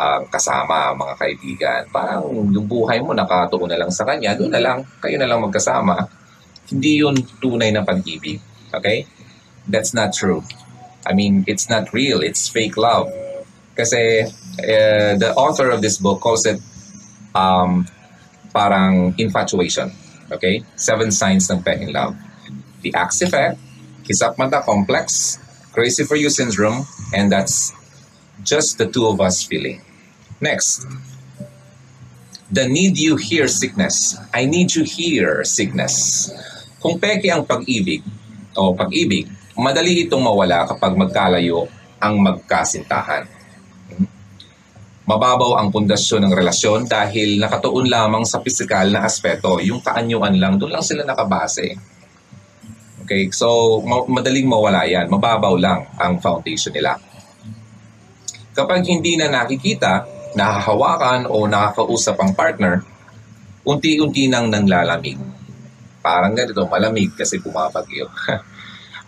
uh, 0.00 0.20
kasama, 0.32 0.96
mga 0.96 1.14
kaibigan. 1.20 1.82
Parang 1.92 2.24
yung 2.32 2.64
buhay 2.64 3.04
mo 3.04 3.12
nakatuon 3.12 3.68
na 3.68 3.78
lang 3.84 3.92
sa 3.92 4.08
kanya, 4.08 4.32
doon 4.32 4.52
na 4.52 4.62
lang, 4.62 4.78
kayo 5.04 5.20
na 5.20 5.28
lang 5.28 5.44
magkasama. 5.44 6.08
Hindi 6.72 7.04
yun 7.04 7.16
tunay 7.42 7.68
na 7.74 7.84
pag-ibig. 7.84 8.40
Okay? 8.72 9.04
That's 9.68 9.92
not 9.92 10.16
true. 10.16 10.40
I 11.06 11.14
mean, 11.14 11.44
it's 11.46 11.68
not 11.68 11.92
real. 11.92 12.20
It's 12.20 12.48
fake 12.48 12.76
love. 12.76 13.08
Kasi 13.76 14.22
uh, 14.60 15.12
the 15.16 15.32
author 15.36 15.70
of 15.70 15.80
this 15.80 15.98
book 15.98 16.20
calls 16.20 16.44
it 16.46 16.60
um, 17.34 17.86
parang 18.52 19.14
infatuation. 19.18 19.92
Okay? 20.30 20.62
Seven 20.76 21.10
signs 21.10 21.50
ng 21.50 21.62
peking 21.62 21.92
love. 21.92 22.16
The 22.82 22.94
axe 22.94 23.22
effect, 23.22 23.58
kisapmata 24.04 24.64
complex, 24.64 25.38
crazy 25.72 26.04
for 26.04 26.16
you 26.16 26.30
syndrome, 26.30 26.86
and 27.14 27.30
that's 27.30 27.72
just 28.42 28.78
the 28.78 28.86
two 28.86 29.06
of 29.06 29.20
us 29.20 29.42
feeling. 29.42 29.82
Next, 30.40 30.86
the 32.50 32.66
need 32.68 32.98
you 32.98 33.16
hear 33.16 33.46
sickness. 33.46 34.16
I 34.34 34.46
need 34.46 34.74
you 34.74 34.84
hear 34.84 35.44
sickness. 35.44 36.32
Kung 36.80 36.98
peke 36.98 37.28
ang 37.28 37.44
pag-ibig 37.44 38.02
o 38.56 38.72
pag-ibig, 38.74 39.28
madali 39.60 40.08
itong 40.08 40.24
mawala 40.24 40.64
kapag 40.64 40.96
magkalayo 40.96 41.68
ang 42.00 42.16
magkasintahan. 42.18 43.28
Mababaw 45.04 45.58
ang 45.58 45.74
pundasyon 45.74 46.22
ng 46.24 46.34
relasyon 46.34 46.86
dahil 46.86 47.42
nakatuon 47.42 47.90
lamang 47.90 48.22
sa 48.22 48.38
pisikal 48.40 48.86
na 48.88 49.02
aspeto. 49.04 49.58
Yung 49.58 49.82
kaanyuan 49.82 50.38
lang, 50.38 50.54
doon 50.56 50.78
lang 50.78 50.84
sila 50.86 51.02
nakabase. 51.02 51.74
Okay, 53.02 53.26
so 53.34 53.82
madaling 54.06 54.46
mawala 54.46 54.86
yan. 54.86 55.10
Mababaw 55.10 55.58
lang 55.58 55.90
ang 55.98 56.22
foundation 56.22 56.70
nila. 56.70 56.94
Kapag 58.54 58.86
hindi 58.86 59.18
na 59.18 59.26
nakikita, 59.26 60.06
nahahawakan 60.38 61.26
o 61.26 61.42
nakakausap 61.50 62.14
ang 62.22 62.30
partner, 62.38 62.86
unti-unti 63.66 64.30
nang 64.30 64.46
nanglalamig. 64.46 65.18
Parang 66.00 66.38
ganito, 66.38 66.64
malamig 66.70 67.10
kasi 67.18 67.42
bumabagyo. 67.42 68.06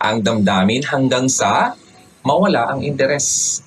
ang 0.03 0.19
damdamin 0.19 0.83
hanggang 0.83 1.31
sa 1.31 1.79
mawala 2.27 2.75
ang 2.75 2.83
interes. 2.83 3.59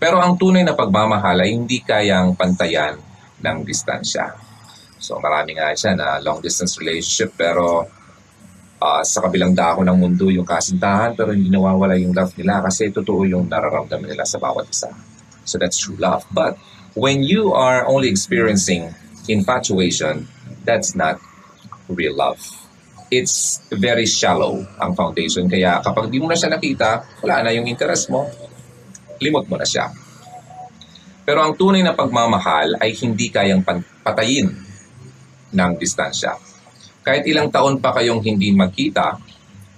Pero 0.00 0.16
ang 0.16 0.40
tunay 0.40 0.64
na 0.64 0.72
pagmamahal 0.72 1.44
ay 1.44 1.52
hindi 1.52 1.84
kayang 1.84 2.32
pantayan 2.32 2.96
ng 3.44 3.56
distansya. 3.68 4.32
So 4.96 5.20
marami 5.20 5.60
nga 5.60 5.76
siya 5.76 5.92
na 5.92 6.16
long 6.24 6.40
distance 6.40 6.80
relationship 6.80 7.36
pero 7.36 7.84
uh, 8.80 9.02
sa 9.04 9.20
kabilang 9.20 9.52
dako 9.52 9.84
ng 9.84 9.96
mundo 10.00 10.32
yung 10.32 10.48
kasintahan 10.48 11.12
pero 11.12 11.36
hindi 11.36 11.52
nawawala 11.52 12.00
yung 12.00 12.16
love 12.16 12.32
nila 12.40 12.64
kasi 12.64 12.88
totoo 12.88 13.28
yung 13.28 13.44
nararamdaman 13.52 14.08
nila 14.08 14.24
sa 14.24 14.40
bawat 14.40 14.64
isa. 14.72 14.88
So 15.44 15.60
that's 15.60 15.76
true 15.76 16.00
love. 16.00 16.24
But 16.32 16.56
when 16.96 17.20
you 17.20 17.52
are 17.52 17.84
only 17.84 18.08
experiencing 18.08 18.96
infatuation, 19.28 20.24
that's 20.64 20.96
not 20.96 21.20
real 21.92 22.16
love 22.16 22.59
it's 23.10 23.66
very 23.74 24.06
shallow 24.06 24.62
ang 24.78 24.94
foundation. 24.94 25.50
Kaya 25.50 25.82
kapag 25.82 26.08
di 26.08 26.22
mo 26.22 26.30
na 26.30 26.38
siya 26.38 26.54
nakita, 26.54 27.20
wala 27.26 27.42
na 27.44 27.50
yung 27.50 27.66
interest 27.66 28.08
mo, 28.08 28.30
limot 29.18 29.44
mo 29.50 29.58
na 29.58 29.66
siya. 29.66 29.90
Pero 31.26 31.42
ang 31.42 31.58
tunay 31.58 31.82
na 31.82 31.92
pagmamahal 31.92 32.78
ay 32.80 32.94
hindi 33.02 33.28
kayang 33.28 33.66
patayin 34.00 34.48
ng 35.50 35.72
distansya. 35.76 36.38
Kahit 37.02 37.26
ilang 37.26 37.50
taon 37.50 37.82
pa 37.82 37.90
kayong 37.94 38.22
hindi 38.22 38.54
magkita, 38.54 39.18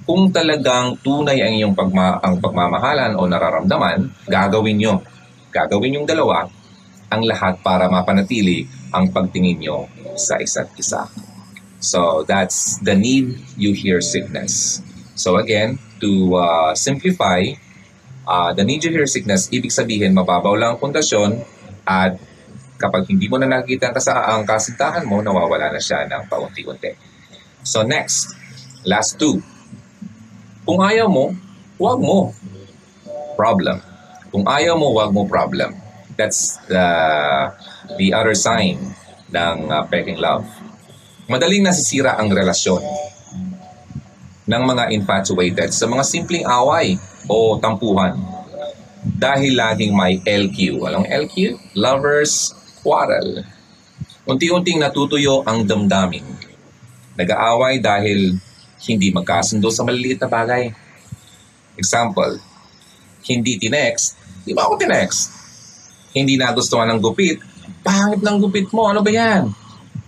kung 0.03 0.29
talagang 0.35 0.99
tunay 1.01 1.41
ang 1.41 1.55
iyong 1.57 1.75
pagma 1.79 2.19
ang 2.21 2.43
pagmamahalan 2.43 3.17
o 3.17 3.25
nararamdaman, 3.25 4.29
gagawin 4.29 4.77
nyo. 4.77 4.95
Gagawin 5.53 6.03
yung 6.03 6.07
dalawa 6.09 6.49
ang 7.13 7.23
lahat 7.23 7.61
para 7.61 7.87
mapanatili 7.87 8.65
ang 8.93 9.13
pagtingin 9.13 9.61
nyo 9.61 9.87
sa 10.17 10.41
isa't 10.41 10.73
isa. 10.81 11.07
So 11.83 12.23
that's 12.23 12.79
the 12.79 12.95
need 12.95 13.43
you 13.59 13.75
hear 13.75 13.99
sickness. 13.99 14.79
So 15.19 15.43
again, 15.43 15.83
to 15.99 16.39
uh, 16.39 16.71
simplify, 16.79 17.59
uh, 18.23 18.55
the 18.55 18.63
need 18.63 18.87
you 18.87 18.95
hear 18.95 19.11
sickness, 19.11 19.51
ibig 19.51 19.75
sabihin 19.75 20.15
mababaw 20.15 20.55
lang 20.55 20.79
ang 20.79 20.81
pundasyon 20.81 21.43
at 21.83 22.23
kapag 22.79 23.11
hindi 23.11 23.27
mo 23.27 23.35
na 23.43 23.51
nakikita 23.51 23.91
ang, 23.91 23.95
kasa- 23.99 24.27
ang 24.31 24.47
kasintahan 24.47 25.03
mo, 25.03 25.19
nawawala 25.27 25.75
na 25.75 25.83
siya 25.83 26.07
ng 26.07 26.31
paunti-unti. 26.31 26.95
So 27.67 27.83
next, 27.83 28.31
last 28.87 29.19
two. 29.19 29.43
Kung 30.63 30.87
ayaw 30.87 31.11
mo, 31.11 31.35
huwag 31.83 31.99
mo. 31.99 32.31
Problem. 33.35 33.83
Kung 34.31 34.47
ayaw 34.47 34.79
mo, 34.79 34.95
huwag 34.95 35.11
mo 35.11 35.27
problem. 35.27 35.75
That's 36.15 36.63
the, 36.71 36.87
the 37.99 38.15
other 38.15 38.39
sign 38.39 38.95
ng 39.35 39.67
uh, 39.67 39.83
peking 39.91 40.23
love 40.23 40.47
madaling 41.31 41.63
nasisira 41.63 42.19
ang 42.19 42.31
relasyon 42.31 42.83
ng 44.43 44.63
mga 44.63 44.85
infatuated 44.95 45.71
sa 45.71 45.87
mga 45.87 46.03
simpleng 46.03 46.47
away 46.47 46.99
o 47.31 47.59
tampuhan 47.63 48.19
dahil 49.03 49.55
laging 49.55 49.95
may 49.95 50.19
LQ. 50.23 50.83
Alam 50.87 51.07
LQ? 51.07 51.35
Lovers 51.79 52.55
quarrel. 52.83 53.43
Unti-unting 54.27 54.79
natutuyo 54.79 55.43
ang 55.47 55.67
damdamin. 55.67 56.23
Nag-aaway 57.19 57.83
dahil 57.83 58.39
hindi 58.87 59.15
magkasundo 59.15 59.71
sa 59.71 59.87
maliliit 59.87 60.23
na 60.23 60.31
bagay. 60.31 60.71
Example, 61.79 62.39
hindi 63.27 63.59
tinext, 63.59 64.19
di 64.43 64.55
ba 64.55 64.67
ako 64.67 64.79
tinext? 64.79 65.43
hindi 66.13 66.37
nagustuhan 66.37 66.89
ng 66.93 67.01
gupit, 67.01 67.41
pangit 67.81 68.21
ng 68.21 68.37
gupit 68.41 68.69
mo, 68.71 68.89
ano 68.93 69.01
ba 69.01 69.11
yan? 69.11 69.49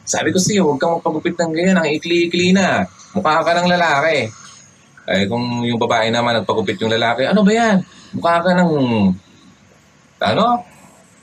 Sabi 0.04 0.36
ko 0.36 0.38
sa'yo, 0.38 0.68
huwag 0.68 0.76
kang 0.76 1.00
magpagupit 1.00 1.32
ng 1.40 1.52
ganyan, 1.56 1.80
ang 1.80 1.88
ikli-ikli 1.88 2.52
na. 2.52 2.84
Mukha 3.16 3.40
ka 3.40 3.56
ng 3.56 3.68
lalaki. 3.72 4.28
Eh, 5.04 5.24
kung 5.28 5.64
yung 5.64 5.80
babae 5.80 6.12
naman 6.12 6.44
nagpagupit 6.44 6.76
yung 6.80 6.92
lalaki, 6.92 7.24
ano 7.24 7.40
ba 7.40 7.52
yan? 7.52 7.76
Mukha 8.12 8.44
ka 8.44 8.50
ng, 8.52 8.70
ano? 10.20 10.46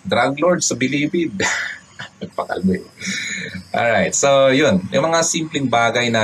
Drug 0.01 0.33
lord 0.41 0.61
sa 0.65 0.73
bilibid. 0.73 1.37
Nagpakalbo 2.21 2.73
eh. 2.73 2.85
Alright, 3.69 4.17
so 4.17 4.49
yun. 4.49 4.81
Yung 4.89 5.05
mga 5.05 5.21
simpleng 5.21 5.69
bagay 5.69 6.09
na 6.09 6.23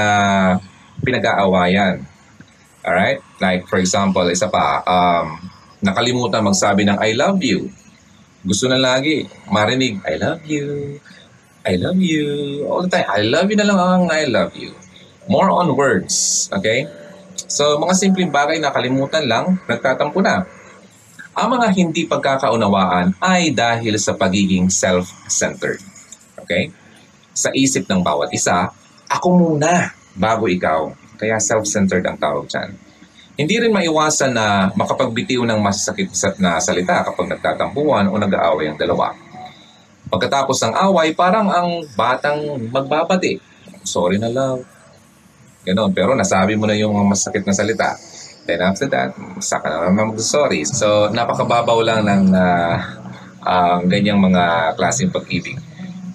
pinag-aawayan. 1.05 2.01
Alright? 2.81 3.21
Like, 3.37 3.69
for 3.69 3.77
example, 3.77 4.25
isa 4.33 4.49
pa, 4.49 4.81
um, 4.81 5.37
nakalimutan 5.85 6.41
magsabi 6.41 6.89
ng 6.89 6.97
I 6.97 7.13
love 7.13 7.37
you. 7.45 7.69
Gusto 8.41 8.65
na 8.65 8.81
lagi 8.81 9.29
marinig, 9.49 10.01
I 10.07 10.17
love 10.17 10.41
you, 10.49 10.97
I 11.67 11.75
love 11.75 11.99
you, 11.99 12.63
all 12.71 12.79
the 12.79 12.87
time. 12.87 13.03
I 13.11 13.27
love 13.27 13.51
you 13.51 13.59
na 13.59 13.67
lang 13.67 13.75
ang 13.75 14.07
I 14.07 14.23
love 14.23 14.55
you. 14.55 14.71
More 15.27 15.51
on 15.51 15.75
words, 15.75 16.47
okay? 16.55 16.87
So, 17.51 17.75
mga 17.75 17.91
simpleng 17.99 18.31
bagay 18.31 18.63
na 18.63 18.71
kalimutan 18.71 19.27
lang, 19.27 19.59
nagtatampo 19.67 20.23
na. 20.23 20.47
Ang 21.35 21.59
mga 21.59 21.67
hindi 21.75 22.07
pagkakaunawaan 22.07 23.19
ay 23.19 23.51
dahil 23.51 23.99
sa 23.99 24.15
pagiging 24.15 24.71
self-centered. 24.71 25.83
Okay? 26.39 26.71
Sa 27.35 27.51
isip 27.51 27.83
ng 27.91 27.99
bawat 27.99 28.31
isa, 28.31 28.71
ako 29.11 29.27
muna 29.35 29.91
bago 30.15 30.47
ikaw. 30.47 30.87
Kaya 31.19 31.35
self-centered 31.35 32.07
ang 32.07 32.15
tawag 32.15 32.47
dyan. 32.47 32.79
Hindi 33.35 33.55
rin 33.59 33.75
maiwasan 33.75 34.31
na 34.31 34.71
makapagbitiw 34.71 35.43
ng 35.43 35.59
masasakit 35.59 36.15
na 36.39 36.63
salita 36.63 37.03
kapag 37.11 37.27
nagtatampuhan 37.27 38.07
o 38.07 38.15
nag-aaway 38.15 38.71
ang 38.71 38.79
dalawa. 38.79 39.26
Pagkatapos 40.07 40.57
ng 40.63 40.75
away, 40.87 41.11
parang 41.11 41.51
ang 41.51 41.83
batang 41.99 42.39
magbabati. 42.71 43.39
Sorry 43.83 44.15
na 44.15 44.31
love. 44.31 44.63
Ganon. 45.67 45.91
Pero 45.91 46.15
nasabi 46.15 46.55
mo 46.55 46.63
na 46.63 46.75
yung 46.79 46.95
masakit 47.07 47.43
na 47.43 47.51
salita. 47.51 47.99
Then 48.47 48.63
after 48.63 48.87
that, 48.87 49.11
saka 49.43 49.67
na 49.67 49.91
naman 49.91 50.15
mag-sorry. 50.15 50.63
So, 50.63 51.11
napakababaw 51.11 51.83
lang 51.83 52.07
ng 52.07 52.23
uh, 52.31 52.75
uh, 53.43 53.79
ganyang 53.83 54.23
mga 54.23 54.75
klaseng 54.79 55.11
pag-ibig. 55.11 55.59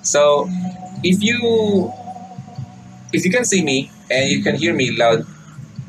So, 0.01 0.49
if 1.05 1.21
you 1.21 1.37
if 3.13 3.29
you 3.29 3.33
can 3.33 3.45
see 3.45 3.61
me 3.61 3.93
and 4.09 4.33
you 4.33 4.41
can 4.41 4.57
hear 4.57 4.73
me 4.73 4.97
loud 4.97 5.29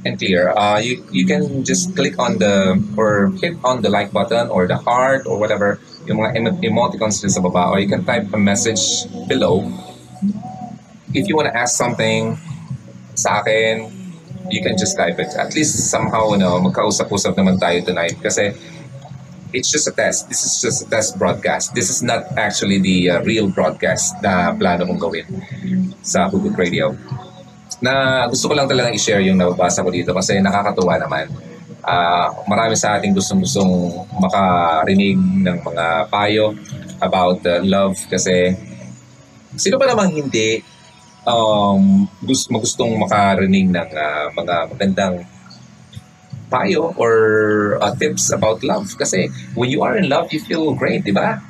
and 0.03 0.19
clear, 0.19 0.51
uh, 0.51 0.83
you, 0.83 0.99
you 1.15 1.23
can 1.23 1.63
just 1.63 1.95
click 1.95 2.19
on 2.19 2.35
the 2.43 2.75
or 2.99 3.31
hit 3.39 3.55
on 3.63 3.79
the 3.79 3.87
like 3.87 4.11
button 4.11 4.51
or 4.51 4.67
the 4.67 4.75
heart 4.75 5.23
or 5.23 5.39
whatever 5.39 5.79
yung 6.07 6.19
mga 6.19 6.29
emo- 6.35 6.59
emoticons 6.61 7.23
din 7.23 7.31
sa 7.31 7.39
baba 7.39 7.71
or 7.71 7.79
you 7.79 7.87
can 7.87 8.03
type 8.03 8.27
a 8.33 8.39
message 8.39 9.07
below. 9.27 9.63
If 11.13 11.29
you 11.29 11.37
want 11.37 11.51
to 11.51 11.55
ask 11.55 11.77
something 11.77 12.35
sa 13.13 13.39
akin 13.43 14.03
you 14.51 14.61
can 14.61 14.75
just 14.75 14.97
type 14.97 15.19
it. 15.19 15.31
At 15.37 15.55
least 15.55 15.87
somehow 15.87 16.35
no, 16.35 16.59
magkausap-usap 16.59 17.37
naman 17.39 17.59
tayo 17.61 17.79
tonight. 17.85 18.19
Kasi 18.19 18.51
it's 19.53 19.69
just 19.71 19.87
a 19.87 19.93
test. 19.93 20.27
This 20.27 20.43
is 20.43 20.59
just 20.59 20.83
a 20.83 20.87
test 20.89 21.15
broadcast. 21.15 21.71
This 21.77 21.87
is 21.87 22.01
not 22.03 22.27
actually 22.35 22.81
the 22.81 23.09
uh, 23.09 23.21
real 23.23 23.47
broadcast 23.47 24.17
na 24.19 24.51
plano 24.57 24.89
kong 24.89 24.99
gawin 24.99 25.25
sa 26.01 26.27
Hugot 26.27 26.57
Radio. 26.57 26.97
Na 27.79 28.25
gusto 28.27 28.49
ko 28.49 28.53
lang 28.57 28.67
talaga 28.67 28.91
i-share 28.91 29.23
yung 29.23 29.39
nababasa 29.39 29.85
ko 29.85 29.93
dito 29.93 30.11
kasi 30.11 30.41
nakakatuwa 30.41 30.99
naman. 30.99 31.29
Uh, 31.83 32.31
marami 32.47 32.79
sa 32.79 32.95
ating 32.95 33.11
gustong-gustong 33.11 34.07
makarinig 34.15 35.19
ng 35.19 35.57
mga 35.67 36.07
payo 36.07 36.55
about 37.03 37.43
uh, 37.43 37.59
love 37.59 37.99
kasi 38.07 38.55
sino 39.59 39.75
pa 39.75 39.91
namang 39.91 40.15
hindi 40.15 40.63
um, 41.27 42.07
gusto, 42.23 42.55
magustong 42.55 42.95
makarinig 43.03 43.67
ng 43.67 43.89
uh, 43.99 44.31
mga 44.31 44.55
magandang 44.71 45.15
payo 46.47 46.95
or 46.95 47.13
uh, 47.83 47.91
tips 47.99 48.31
about 48.31 48.63
love 48.63 48.87
kasi 48.95 49.27
when 49.51 49.67
you 49.67 49.83
are 49.83 49.99
in 49.99 50.07
love 50.07 50.31
you 50.31 50.39
feel 50.39 50.71
great, 50.71 51.03
di 51.03 51.11
ba? 51.11 51.41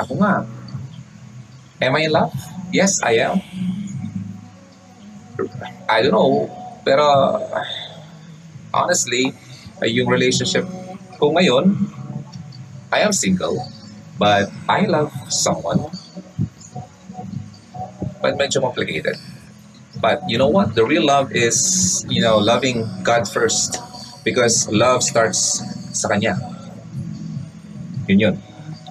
Ako 0.00 0.16
nga. 0.16 0.48
Am 1.82 1.92
I 1.92 2.08
in 2.08 2.12
love? 2.14 2.32
Yes, 2.72 3.02
I 3.04 3.20
am. 3.20 3.38
I 5.90 6.02
don't 6.02 6.14
know. 6.14 6.48
Pero, 6.86 7.04
honestly, 8.74 9.34
yung 9.82 10.06
relationship 10.06 10.66
ko 11.18 11.34
ngayon, 11.34 11.74
I 12.94 13.02
am 13.02 13.10
single, 13.10 13.58
but 14.18 14.50
I 14.70 14.86
love 14.86 15.10
someone. 15.32 15.90
But 18.22 18.38
medyo 18.38 18.62
complicated. 18.62 19.18
But 20.00 20.22
you 20.28 20.38
know 20.38 20.48
what? 20.48 20.74
The 20.74 20.84
real 20.84 21.06
love 21.06 21.32
is, 21.32 22.06
you 22.08 22.22
know, 22.22 22.38
loving 22.38 22.86
God 23.02 23.28
first. 23.28 23.78
Because 24.24 24.68
love 24.72 25.02
starts 25.02 25.60
sa 25.92 26.08
Kanya. 26.08 26.38
Yun 28.08 28.18
yun. 28.20 28.34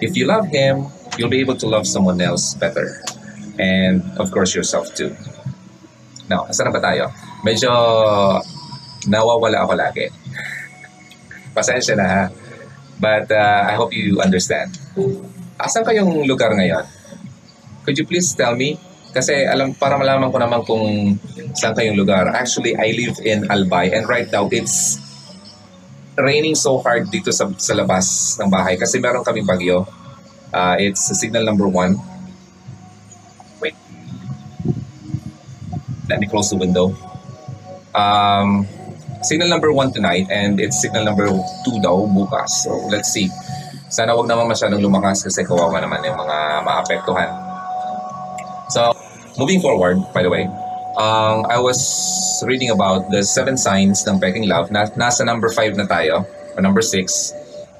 If 0.01 0.15
you 0.17 0.27
love 0.27 0.47
Him, 0.47 0.91
you'll 1.17 1.33
be 1.33 1.41
able 1.41 1.57
to 1.57 1.67
love 1.67 1.87
someone 1.87 2.21
else 2.21 2.53
better. 2.53 3.01
And 3.57 4.03
of 4.17 4.29
course, 4.29 4.53
yourself 4.53 4.93
too. 4.93 5.15
Now, 6.29 6.45
asan 6.49 6.69
na 6.69 6.73
ba 6.73 6.81
tayo? 6.81 7.09
Medyo 7.43 7.69
nawawala 9.09 9.65
ako 9.67 9.73
lagi. 9.75 10.07
Pasensya 11.53 11.95
na 11.95 12.05
ha. 12.05 12.23
But 12.99 13.29
uh, 13.29 13.61
I 13.69 13.73
hope 13.77 13.93
you 13.93 14.19
understand. 14.21 14.75
Asan 15.57 15.85
kayong 15.85 16.25
lugar 16.25 16.53
ngayon? 16.53 16.85
Could 17.85 17.97
you 17.97 18.05
please 18.05 18.33
tell 18.33 18.57
me? 18.57 18.77
Kasi 19.13 19.45
alam 19.45 19.77
para 19.77 19.93
malaman 19.95 20.33
ko 20.33 20.37
naman 20.41 20.61
kung 20.65 21.15
saan 21.53 21.77
kayong 21.77 21.97
lugar. 21.97 22.25
Actually, 22.33 22.73
I 22.73 22.97
live 22.97 23.17
in 23.21 23.45
Albay 23.49 23.93
and 23.93 24.09
right 24.09 24.25
now 24.33 24.49
it's 24.49 24.97
raining 26.17 26.57
so 26.57 26.81
hard 26.81 27.09
dito 27.09 27.33
sa, 27.33 27.49
sa 27.57 27.73
labas 27.73 28.37
ng 28.41 28.49
bahay 28.49 28.77
kasi 28.77 28.97
meron 28.97 29.21
kaming 29.21 29.45
bagyo. 29.45 29.85
Uh, 30.53 30.77
it's 30.77 31.01
signal 31.17 31.41
number 31.41 31.65
one 31.65 31.97
Let 36.09 36.19
me 36.19 36.27
close 36.27 36.49
the 36.49 36.57
window. 36.57 36.95
Um, 37.95 38.67
signal 39.23 39.49
number 39.49 39.71
one 39.71 39.89
tonight 39.89 40.27
and 40.29 40.59
it's 40.59 40.77
signal 40.77 41.07
number 41.07 41.31
two 41.63 41.77
daw 41.79 42.03
bukas. 42.05 42.67
So 42.67 42.75
let's 42.91 43.09
see. 43.09 43.31
Sana 43.93 44.13
wag 44.17 44.27
naman 44.27 44.49
masyadong 44.49 44.81
lumakas 44.81 45.23
kasi 45.23 45.45
kawawa 45.45 45.79
naman 45.79 46.01
yung 46.03 46.17
mga 46.17 46.37
maapektuhan. 46.65 47.29
So, 48.73 48.89
moving 49.37 49.61
forward, 49.61 50.01
by 50.17 50.25
the 50.25 50.33
way, 50.33 50.49
um, 50.97 51.45
I 51.45 51.61
was 51.61 51.77
reading 52.41 52.73
about 52.73 53.13
the 53.13 53.21
seven 53.21 53.53
signs 53.53 54.01
ng 54.09 54.17
peking 54.17 54.49
love. 54.49 54.73
Na, 54.73 54.89
nasa 54.97 55.21
number 55.21 55.53
five 55.53 55.77
na 55.77 55.85
tayo, 55.85 56.25
or 56.57 56.61
number 56.65 56.81
six. 56.81 57.29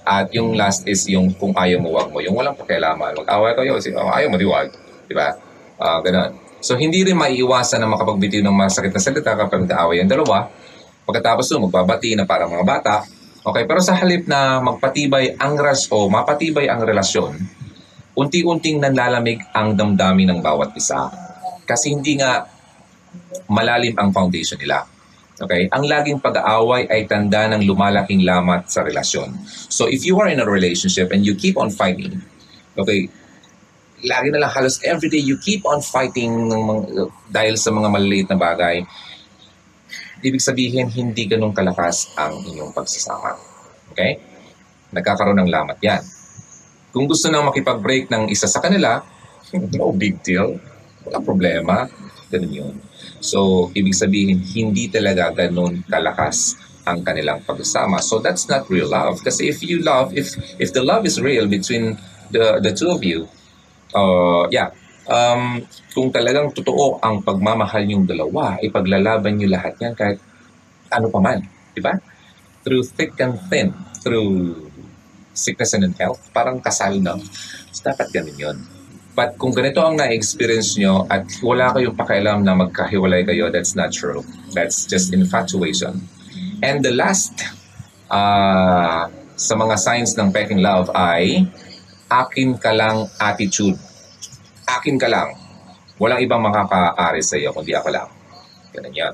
At 0.06 0.30
yung 0.36 0.54
last 0.54 0.86
is 0.86 1.10
yung 1.10 1.34
kung 1.34 1.58
ayaw 1.58 1.82
mo, 1.82 1.98
wag 1.98 2.14
mo. 2.14 2.22
Yung 2.22 2.38
walang 2.38 2.54
pakialaman. 2.54 3.18
Mag-away 3.18 3.58
kayo, 3.58 3.82
ayaw 4.14 4.28
mo, 4.30 4.38
di 4.38 4.46
wag. 4.46 4.70
Diba? 5.10 5.34
Uh, 5.82 5.98
ganun. 6.06 6.38
So, 6.62 6.78
hindi 6.78 7.02
rin 7.02 7.18
maiiwasan 7.18 7.82
na 7.82 7.90
makapagbitiw 7.90 8.46
ng 8.46 8.54
masakit 8.54 8.94
na 8.94 9.02
salita 9.02 9.34
kapag 9.34 9.66
nag-aaway 9.66 9.98
ang 10.04 10.12
dalawa. 10.12 10.48
Pagkatapos 11.04 11.46
doon, 11.52 11.68
magbabati 11.68 12.16
na 12.16 12.24
parang 12.24 12.52
mga 12.52 12.66
bata. 12.66 12.96
Okay, 13.44 13.68
pero 13.68 13.84
sa 13.84 14.00
halip 14.00 14.24
na 14.24 14.64
magpatibay 14.64 15.36
ang 15.36 15.60
ras 15.60 15.92
o 15.92 16.08
mapatibay 16.08 16.72
ang 16.72 16.80
relasyon, 16.80 17.36
unti-unting 18.16 18.80
nanlalamig 18.80 19.44
ang 19.52 19.76
damdamin 19.76 20.32
ng 20.32 20.40
bawat 20.40 20.72
isa. 20.80 21.12
Kasi 21.68 21.92
hindi 21.92 22.16
nga 22.16 22.48
malalim 23.52 23.98
ang 24.00 24.16
foundation 24.16 24.56
nila. 24.56 24.88
Okay? 25.44 25.68
Ang 25.76 25.90
laging 25.90 26.24
pag-aaway 26.24 26.88
ay 26.88 27.10
tanda 27.10 27.52
ng 27.52 27.68
lumalaking 27.68 28.24
lamat 28.24 28.72
sa 28.72 28.86
relasyon. 28.86 29.34
So 29.68 29.92
if 29.92 30.08
you 30.08 30.16
are 30.24 30.30
in 30.32 30.40
a 30.40 30.48
relationship 30.48 31.12
and 31.12 31.26
you 31.26 31.36
keep 31.36 31.60
on 31.60 31.74
fighting, 31.74 32.22
okay, 32.78 33.12
lagi 34.04 34.30
na 34.32 34.46
lang 34.46 34.52
halos 34.52 34.84
everyday 34.84 35.20
you 35.20 35.40
keep 35.40 35.64
on 35.64 35.80
fighting 35.80 36.52
ng 36.52 36.64
dahil 37.32 37.56
sa 37.56 37.72
mga 37.72 37.88
maliliit 37.92 38.28
na 38.30 38.40
bagay, 38.40 38.84
ibig 40.24 40.40
sabihin 40.40 40.88
hindi 40.88 41.28
ganun 41.28 41.52
kalakas 41.52 42.16
ang 42.16 42.40
inyong 42.40 42.72
pagsasama. 42.72 43.36
Okay? 43.92 44.18
Nagkakaroon 44.96 45.38
ng 45.44 45.52
lamat 45.52 45.78
yan. 45.84 46.04
Kung 46.96 47.06
gusto 47.06 47.28
nang 47.28 47.50
makipag-break 47.52 48.08
ng 48.08 48.32
isa 48.32 48.48
sa 48.48 48.64
kanila, 48.64 49.04
no 49.78 49.92
big 49.92 50.24
deal. 50.24 50.56
Wala 51.04 51.20
problema. 51.20 51.86
Ganun 52.32 52.54
yun. 52.54 52.76
So, 53.20 53.70
ibig 53.76 53.94
sabihin, 53.94 54.40
hindi 54.40 54.88
talaga 54.88 55.32
ganun 55.36 55.84
kalakas 55.86 56.56
ang 56.88 57.04
kanilang 57.04 57.44
pagsasama. 57.44 58.00
So, 58.00 58.24
that's 58.24 58.48
not 58.48 58.68
real 58.72 58.88
love. 58.88 59.20
Kasi 59.20 59.52
if 59.52 59.60
you 59.60 59.84
love, 59.84 60.16
if 60.16 60.32
if 60.60 60.72
the 60.72 60.84
love 60.84 61.04
is 61.04 61.20
real 61.20 61.46
between 61.52 62.00
the 62.32 62.64
the 62.64 62.72
two 62.72 62.92
of 62.92 63.04
you, 63.04 63.28
uh, 63.92 64.48
yeah, 64.54 64.72
um, 65.08 65.64
kung 65.92 66.10
talagang 66.10 66.52
totoo 66.52 67.00
ang 67.04 67.24
pagmamahal 67.24 67.84
yung 67.88 68.06
dalawa, 68.08 68.60
ipaglalaban 68.60 69.40
nyo 69.40 69.48
lahat 69.52 69.74
yan 69.80 69.94
kahit 69.96 70.20
ano 70.94 71.10
pa 71.10 71.20
man. 71.20 71.40
Di 71.74 71.82
ba? 71.82 71.98
Through 72.64 72.88
thick 72.96 73.18
and 73.20 73.36
thin, 73.50 73.74
through 74.00 74.56
sickness 75.34 75.74
and 75.74 75.98
health. 75.98 76.22
Parang 76.32 76.62
kasal, 76.62 77.02
no? 77.02 77.18
So, 77.74 77.90
dapat 77.90 78.14
ganun 78.14 78.38
yun. 78.38 78.58
But 79.14 79.38
kung 79.38 79.54
ganito 79.54 79.78
ang 79.82 79.98
na-experience 79.98 80.78
nyo 80.82 81.06
at 81.06 81.30
wala 81.46 81.70
kayong 81.70 81.94
pakialam 81.94 82.42
na 82.42 82.58
magkahiwalay 82.58 83.26
kayo, 83.30 83.54
that's 83.54 83.78
not 83.78 83.94
true. 83.94 84.26
That's 84.58 84.90
just 84.90 85.14
infatuation. 85.14 86.02
And 86.66 86.82
the 86.82 86.94
last 86.98 87.46
uh, 88.10 89.06
sa 89.38 89.54
mga 89.54 89.76
signs 89.78 90.18
ng 90.18 90.34
peking 90.34 90.66
love 90.66 90.90
ay 90.98 91.46
akin 92.10 92.58
ka 92.58 92.74
lang 92.74 93.06
attitude. 93.22 93.78
Akin 94.80 94.98
ka 94.98 95.08
lang. 95.10 95.38
Walang 96.02 96.22
ibang 96.26 96.42
makakaari 96.42 97.22
sa 97.22 97.38
iyo 97.38 97.54
kundi 97.54 97.74
ako 97.78 97.94
lang. 97.94 98.10
Ganun 98.74 98.94
yan. 98.94 99.14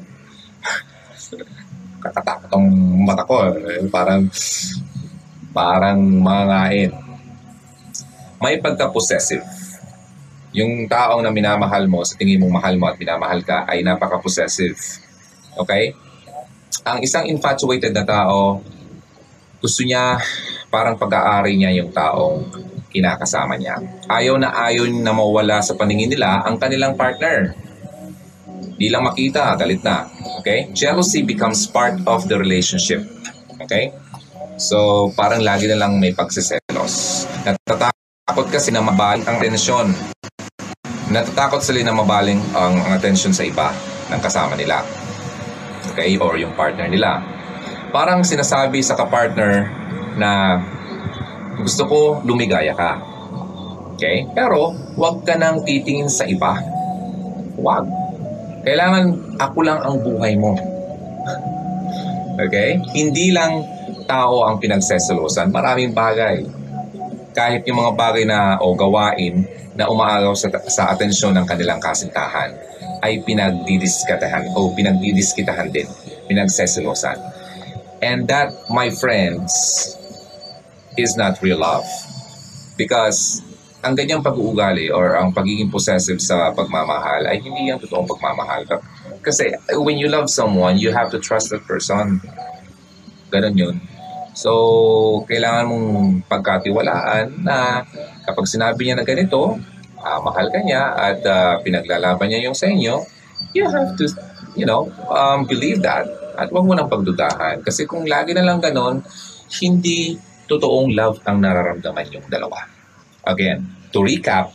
Katatakot 2.03 2.49
ang 2.55 2.65
mata 3.03 3.27
ko. 3.27 3.43
Eh. 3.51 3.83
Parang 3.91 4.23
parang 5.51 5.99
mangain. 5.99 6.95
May 8.39 8.55
pagka-possessive 8.63 9.43
yung 10.49 10.89
taong 10.89 11.21
na 11.21 11.29
minamahal 11.29 11.85
mo, 11.85 12.01
sa 12.01 12.17
tingin 12.17 12.41
mong 12.41 12.53
mahal 12.57 12.75
mo 12.81 12.89
at 12.89 12.97
minamahal 12.97 13.45
ka, 13.45 13.69
ay 13.69 13.85
napaka-possessive. 13.85 14.77
Okay? 15.53 15.93
Ang 16.85 17.05
isang 17.05 17.29
infatuated 17.29 17.93
na 17.93 18.01
tao, 18.01 18.57
gusto 19.61 19.81
niya 19.85 20.17
parang 20.73 20.97
pag-aari 20.97 21.53
niya 21.53 21.83
yung 21.83 21.93
taong 21.93 22.49
kinakasama 22.89 23.55
niya. 23.55 23.77
Ayaw 24.09 24.35
na 24.41 24.49
ayaw 24.53 24.89
na 24.89 25.13
mawala 25.13 25.61
sa 25.61 25.77
paningin 25.77 26.09
nila 26.09 26.43
ang 26.43 26.57
kanilang 26.57 26.97
partner. 26.97 27.53
Di 28.79 28.87
lang 28.89 29.05
makita, 29.05 29.55
galit 29.55 29.85
na. 29.85 30.09
Okay? 30.41 30.71
Jealousy 30.73 31.21
becomes 31.21 31.67
part 31.69 31.99
of 32.09 32.25
the 32.25 32.35
relationship. 32.35 33.05
Okay? 33.61 33.93
So, 34.59 35.09
parang 35.15 35.45
lagi 35.45 35.67
na 35.67 35.79
lang 35.79 35.99
may 35.99 36.15
pagsiselos. 36.15 37.23
Natatakot 37.43 38.47
kasi 38.51 38.71
na 38.71 38.83
mabalik 38.83 39.27
ang 39.27 39.37
tensyon 39.39 39.91
natatakot 41.09 41.59
sila 41.65 41.81
na 41.81 41.93
mabaling 41.93 42.37
ang, 42.53 42.77
ang 42.85 42.93
attention 42.93 43.33
sa 43.33 43.41
iba 43.41 43.73
ng 44.13 44.21
kasama 44.21 44.53
nila. 44.53 44.85
Okay? 45.93 46.15
Or 46.21 46.37
yung 46.37 46.53
partner 46.53 46.85
nila. 46.85 47.19
Parang 47.89 48.21
sinasabi 48.21 48.85
sa 48.85 48.93
kapartner 48.93 49.65
na 50.15 50.61
gusto 51.59 51.83
ko 51.85 51.99
lumigaya 52.23 52.71
ka. 52.73 52.99
Okay? 53.99 54.23
Pero, 54.31 54.71
huwag 54.95 55.27
ka 55.27 55.35
nang 55.35 55.61
titingin 55.67 56.07
sa 56.07 56.23
iba. 56.23 56.55
Huwag. 57.59 57.83
Kailangan 58.63 59.35
ako 59.35 59.59
lang 59.63 59.79
ang 59.83 59.99
buhay 59.99 60.39
mo. 60.39 60.55
okay? 62.43 62.79
Hindi 62.95 63.35
lang 63.35 63.67
tao 64.07 64.47
ang 64.47 64.57
pinagseselosan. 64.57 65.51
Maraming 65.51 65.91
bagay. 65.91 66.47
Kahit 67.35 67.67
yung 67.67 67.83
mga 67.83 67.93
bagay 67.93 68.23
na 68.23 68.57
o 68.63 68.73
gawain 68.73 69.43
na 69.75 69.91
umaagaw 69.91 70.33
sa, 70.33 70.49
sa 70.67 70.91
atensyon 70.95 71.35
ng 71.35 71.45
kanilang 71.45 71.79
kasintahan 71.79 72.51
ay 72.99 73.23
pinagdidiskatahan 73.23 74.51
o 74.55 74.71
pinagdidiskitahan 74.75 75.71
din, 75.71 75.87
pinagseselosan. 76.27 77.15
And 77.99 78.27
that, 78.31 78.55
my 78.71 78.91
friends, 78.91 79.51
is 81.01 81.15
not 81.15 81.39
real 81.41 81.59
love. 81.59 81.87
Because 82.75 83.43
ang 83.79 83.95
ganyang 83.95 84.19
pag-uugali 84.19 84.91
or 84.91 85.15
ang 85.15 85.31
pagiging 85.31 85.71
possessive 85.71 86.19
sa 86.19 86.51
pagmamahal 86.51 87.27
ay 87.31 87.39
hindi 87.39 87.71
yung 87.71 87.79
totoong 87.79 88.07
pagmamahal. 88.07 88.67
Kasi 89.23 89.55
when 89.79 89.95
you 89.95 90.11
love 90.11 90.27
someone, 90.27 90.75
you 90.75 90.91
have 90.91 91.07
to 91.11 91.19
trust 91.19 91.51
that 91.55 91.63
person. 91.63 92.19
Ganon 93.31 93.55
yun. 93.55 93.75
So, 94.35 95.23
kailangan 95.27 95.67
mong 95.67 95.87
pagkatiwalaan 96.31 97.43
na 97.43 97.83
kapag 98.23 98.47
sinabi 98.47 98.87
niya 98.87 98.95
na 98.99 99.07
ganito, 99.07 99.59
uh, 99.99 100.19
mahal 100.23 100.47
ka 100.47 100.59
niya 100.63 100.95
at 100.95 101.19
uh, 101.27 101.55
pinaglalaban 101.59 102.31
niya 102.31 102.47
yung 102.47 102.55
sa 102.55 102.67
inyo, 102.71 103.03
you 103.51 103.67
have 103.67 103.95
to, 103.99 104.07
you 104.55 104.63
know, 104.63 104.87
um, 105.11 105.43
believe 105.43 105.83
that. 105.83 106.07
At 106.39 106.51
huwag 106.55 106.67
mo 106.67 106.75
nang 106.75 106.87
pagdudahan. 106.87 107.63
Kasi 107.63 107.83
kung 107.83 108.07
lagi 108.07 108.31
na 108.31 108.47
lang 108.47 108.63
ganon, 108.63 109.03
hindi 109.59 110.15
totoong 110.49 110.97
love 110.97 111.21
ang 111.29 111.39
nararamdaman 111.39 112.09
yung 112.09 112.25
dalawa. 112.25 112.65
Again, 113.23 113.63
to 113.93 114.01
recap, 114.01 114.49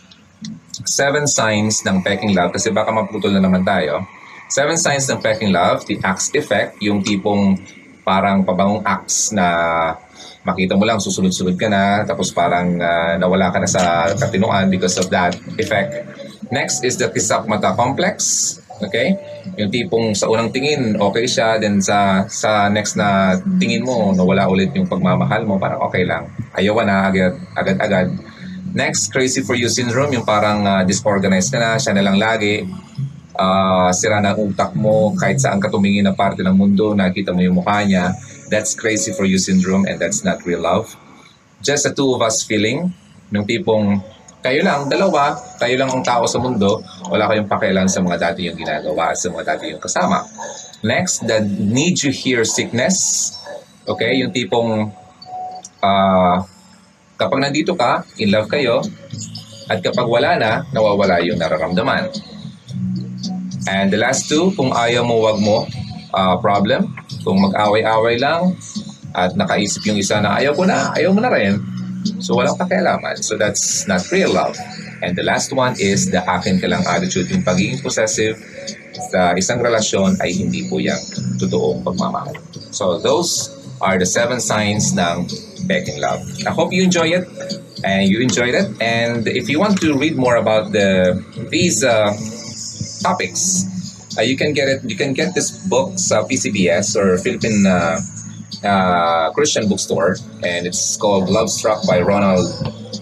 seven 0.83 1.31
signs 1.31 1.87
ng 1.87 2.03
peking 2.03 2.35
love, 2.35 2.51
kasi 2.51 2.75
baka 2.75 2.91
maputol 2.91 3.31
na 3.31 3.41
naman 3.41 3.63
tayo. 3.63 4.03
Seven 4.51 4.75
signs 4.75 5.07
ng 5.07 5.23
peking 5.23 5.55
love, 5.55 5.87
the 5.87 5.97
axe 6.03 6.35
effect, 6.35 6.77
yung 6.83 7.01
tipong 7.01 7.57
parang 8.05 8.45
pabangong 8.45 8.85
acts 8.85 9.33
na 9.33 9.47
makita 10.45 10.77
mo 10.77 10.85
lang 10.85 11.01
susunod-sunod 11.01 11.57
ka 11.57 11.73
na 11.73 12.05
tapos 12.05 12.29
parang 12.37 12.77
uh, 12.77 13.17
nawala 13.17 13.49
ka 13.49 13.59
na 13.65 13.69
sa 13.71 14.13
katinuan 14.13 14.69
because 14.69 15.01
of 15.01 15.09
that 15.09 15.33
effect. 15.57 16.05
Next 16.53 16.85
is 16.85 17.01
the 17.01 17.09
kisak 17.09 17.49
mata 17.49 17.73
complex. 17.73 18.61
Okay? 18.89 19.17
Yung 19.61 19.71
tipong 19.71 20.13
sa 20.13 20.29
unang 20.29 20.53
tingin, 20.53 20.97
okay 21.01 21.27
siya. 21.29 21.61
Then 21.61 21.81
sa 21.81 22.29
sa 22.31 22.69
next 22.69 22.97
na 22.99 23.39
tingin 23.59 23.85
mo, 23.85 24.13
nawala 24.13 24.49
ulit 24.49 24.73
yung 24.77 24.89
pagmamahal 24.89 25.45
mo, 25.45 25.61
parang 25.61 25.83
okay 25.85 26.05
lang. 26.05 26.29
Ayaw 26.55 26.81
na 26.85 27.09
agad, 27.09 27.35
agad-agad. 27.57 28.09
Next, 28.75 29.15
crazy 29.15 29.47
for 29.47 29.55
you 29.55 29.71
syndrome, 29.71 30.11
yung 30.11 30.27
parang 30.27 30.67
uh, 30.67 30.83
disorganized 30.83 31.55
ka 31.55 31.63
na, 31.63 31.79
siya 31.79 31.95
na 31.95 32.03
lang 32.03 32.19
lagi 32.19 32.67
uh, 33.39 33.91
sira 33.91 34.23
ng 34.23 34.51
utak 34.51 34.75
mo, 34.75 35.15
kahit 35.19 35.43
saan 35.43 35.59
ka 35.59 35.71
tumingin 35.71 36.07
na 36.07 36.15
parte 36.15 36.43
ng 36.43 36.55
mundo, 36.55 36.95
nakita 36.95 37.35
mo 37.35 37.43
yung 37.43 37.63
mukha 37.63 37.83
niya, 37.83 38.15
that's 38.51 38.75
crazy 38.75 39.11
for 39.15 39.27
you 39.27 39.39
syndrome 39.39 39.87
and 39.87 39.99
that's 39.99 40.23
not 40.23 40.43
real 40.47 40.63
love. 40.63 40.95
Just 41.63 41.87
the 41.89 41.93
two 41.95 42.15
of 42.15 42.21
us 42.23 42.45
feeling, 42.45 42.93
ng 43.35 43.45
tipong 43.47 43.99
kayo 44.45 44.61
lang, 44.61 44.93
dalawa, 44.93 45.33
kayo 45.57 45.81
lang 45.81 45.89
ang 45.89 46.05
tao 46.05 46.29
sa 46.29 46.37
mundo, 46.37 46.85
wala 47.09 47.33
kayong 47.33 47.49
pakialam 47.49 47.89
sa 47.89 48.05
mga 48.05 48.21
dati 48.21 48.45
yung 48.45 48.61
ginagawa 48.61 49.17
sa 49.17 49.33
mga 49.33 49.57
dati 49.57 49.73
yung 49.73 49.81
kasama. 49.81 50.21
Next, 50.85 51.25
the 51.25 51.41
need 51.49 51.97
you 52.05 52.13
hear 52.13 52.45
sickness. 52.45 53.33
Okay, 53.89 54.21
yung 54.21 54.37
tipong 54.37 54.93
uh, 55.81 56.37
kapag 57.17 57.41
nandito 57.41 57.73
ka, 57.73 58.05
in 58.21 58.37
love 58.37 58.53
kayo, 58.53 58.85
at 59.73 59.81
kapag 59.81 60.05
wala 60.05 60.37
na, 60.37 60.51
nawawala 60.77 61.25
yung 61.25 61.41
nararamdaman. 61.41 62.13
And 63.65 63.89
the 63.89 63.97
last 63.97 64.29
two, 64.29 64.53
kung 64.53 64.77
ayaw 64.77 65.09
mo, 65.09 65.25
wag 65.25 65.41
mo, 65.41 65.65
uh, 66.13 66.37
problem. 66.37 66.93
Kung 67.25 67.41
mag-away-away 67.41 68.21
lang 68.21 68.61
at 69.17 69.33
nakaisip 69.33 69.89
yung 69.89 69.97
isa 69.97 70.21
na 70.21 70.37
ayaw 70.37 70.53
ko 70.53 70.69
na, 70.69 70.93
ayaw 70.93 71.17
mo 71.17 71.25
na 71.25 71.33
rin. 71.33 71.57
So 72.21 72.37
walang 72.37 72.57
pakialaman. 72.57 73.23
So 73.25 73.37
that's 73.37 73.87
not 73.89 74.05
real 74.13 74.33
love. 74.33 74.57
And 75.03 75.17
the 75.17 75.23
last 75.23 75.53
one 75.53 75.77
is 75.79 76.11
the 76.11 76.25
akin 76.25 76.61
ka 76.61 76.69
lang 76.69 76.85
attitude. 76.87 77.29
Yung 77.31 77.43
pagiging 77.43 77.81
possessive 77.81 78.41
sa 79.11 79.35
isang 79.35 79.61
relasyon 79.61 80.21
ay 80.23 80.33
hindi 80.33 80.69
po 80.69 80.79
yan 80.79 81.01
totoong 81.41 81.85
pagmamahal. 81.85 82.37
So 82.71 82.99
those 83.01 83.53
are 83.83 83.99
the 83.99 84.07
seven 84.07 84.41
signs 84.41 84.95
ng 84.97 85.29
begging 85.67 86.01
love. 86.01 86.23
I 86.47 86.53
hope 86.53 86.73
you 86.73 86.85
enjoy 86.85 87.13
it 87.13 87.29
and 87.85 88.09
you 88.09 88.21
enjoyed 88.21 88.55
it. 88.55 88.71
And 88.81 89.27
if 89.29 89.49
you 89.49 89.61
want 89.61 89.81
to 89.85 89.99
read 89.99 90.17
more 90.17 90.37
about 90.37 90.73
the 90.73 91.21
these 91.53 91.85
uh, 91.85 92.13
topics. 93.05 93.69
Uh, 94.17 94.25
you 94.25 94.37
can 94.37 94.57
get 94.57 94.69
it. 94.69 94.81
You 94.89 94.97
can 94.97 95.13
get 95.13 95.37
this 95.37 95.53
book 95.69 96.01
sa 96.01 96.25
PCBS 96.25 96.97
or 96.97 97.21
Philippine 97.21 97.69
uh, 97.69 98.01
uh, 98.65 99.31
Christian 99.33 99.69
bookstore, 99.69 100.17
and 100.43 100.67
it's 100.67 100.97
called 100.97 101.29
Love 101.29 101.51
Struck 101.51 101.87
by 101.87 102.01
Ronald 102.01 102.47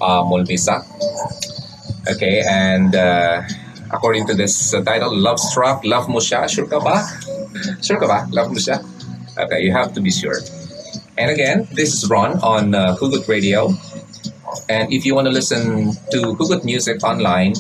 uh, 0.01 0.22
Molvisa. 0.27 0.83
Okay, 2.11 2.42
and 2.51 2.94
uh, 2.94 3.42
according 3.90 4.27
to 4.27 4.35
this 4.35 4.75
uh, 4.75 4.83
title, 4.83 5.14
Love 5.14 5.38
Struck, 5.38 5.85
Love 5.85 6.09
mo 6.09 6.18
siya. 6.18 6.51
Sure 6.51 6.66
ka 6.66 6.81
ba? 6.83 7.07
Sure 7.81 7.98
ka 7.98 8.07
ba? 8.07 8.27
Love 8.35 8.51
mo 8.51 8.59
siya? 8.59 8.83
Okay, 9.38 9.62
you 9.62 9.72
have 9.72 9.94
to 9.94 10.01
be 10.01 10.11
sure. 10.11 10.42
And 11.16 11.31
again, 11.31 11.68
this 11.72 11.94
is 11.94 12.09
Ron 12.11 12.40
on 12.42 12.75
uh, 12.75 12.96
Hugot 12.96 13.29
Radio. 13.29 13.70
And 14.68 14.92
if 14.92 15.07
you 15.07 15.14
want 15.14 15.27
to 15.27 15.33
listen 15.33 15.92
to 16.11 16.18
Hugot 16.37 16.64
Music 16.64 17.05
online, 17.05 17.55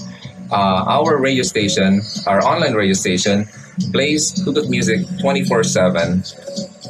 uh, 0.50 0.84
our 0.88 1.16
radio 1.16 1.42
station, 1.42 2.02
our 2.26 2.42
online 2.44 2.74
radio 2.74 2.94
station, 2.94 3.48
plays 3.92 4.32
Hugot 4.44 4.68
music 4.68 5.00
24 5.20 5.64
7, 5.64 6.22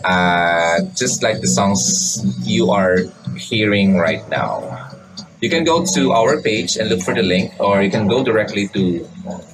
uh, 0.04 0.80
just 0.94 1.22
like 1.22 1.40
the 1.40 1.48
songs 1.48 2.20
you 2.46 2.70
are 2.70 2.98
hearing 3.36 3.96
right 3.98 4.26
now. 4.28 4.90
You 5.40 5.50
can 5.50 5.64
go 5.64 5.84
to 5.84 6.12
our 6.12 6.40
page 6.40 6.76
and 6.76 6.88
look 6.88 7.02
for 7.02 7.14
the 7.14 7.22
link, 7.22 7.52
or 7.58 7.82
you 7.82 7.90
can 7.90 8.06
go 8.06 8.22
directly 8.22 8.68
to 8.68 9.08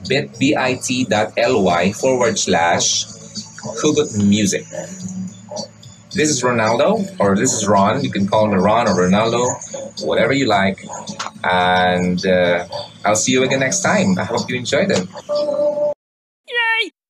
bit.ly 0.08 1.92
forward 1.92 2.38
slash 2.38 3.06
Hugot 3.80 4.12
Music. 4.28 4.64
This 6.12 6.30
is 6.30 6.42
Ronaldo, 6.42 7.04
or 7.20 7.36
this 7.36 7.52
is 7.52 7.66
Ron. 7.66 8.02
You 8.04 8.10
can 8.10 8.26
call 8.26 8.48
me 8.48 8.56
Ron 8.56 8.88
or 8.88 8.94
Ronaldo, 8.94 10.04
whatever 10.04 10.32
you 10.32 10.46
like. 10.46 10.78
And 11.44 12.24
uh, 12.26 12.66
I'll 13.04 13.16
see 13.16 13.32
you 13.32 13.44
again 13.44 13.60
next 13.60 13.80
time. 13.80 14.18
I 14.18 14.24
hope 14.24 14.48
you 14.50 14.56
enjoyed 14.56 14.90
it. 14.90 15.87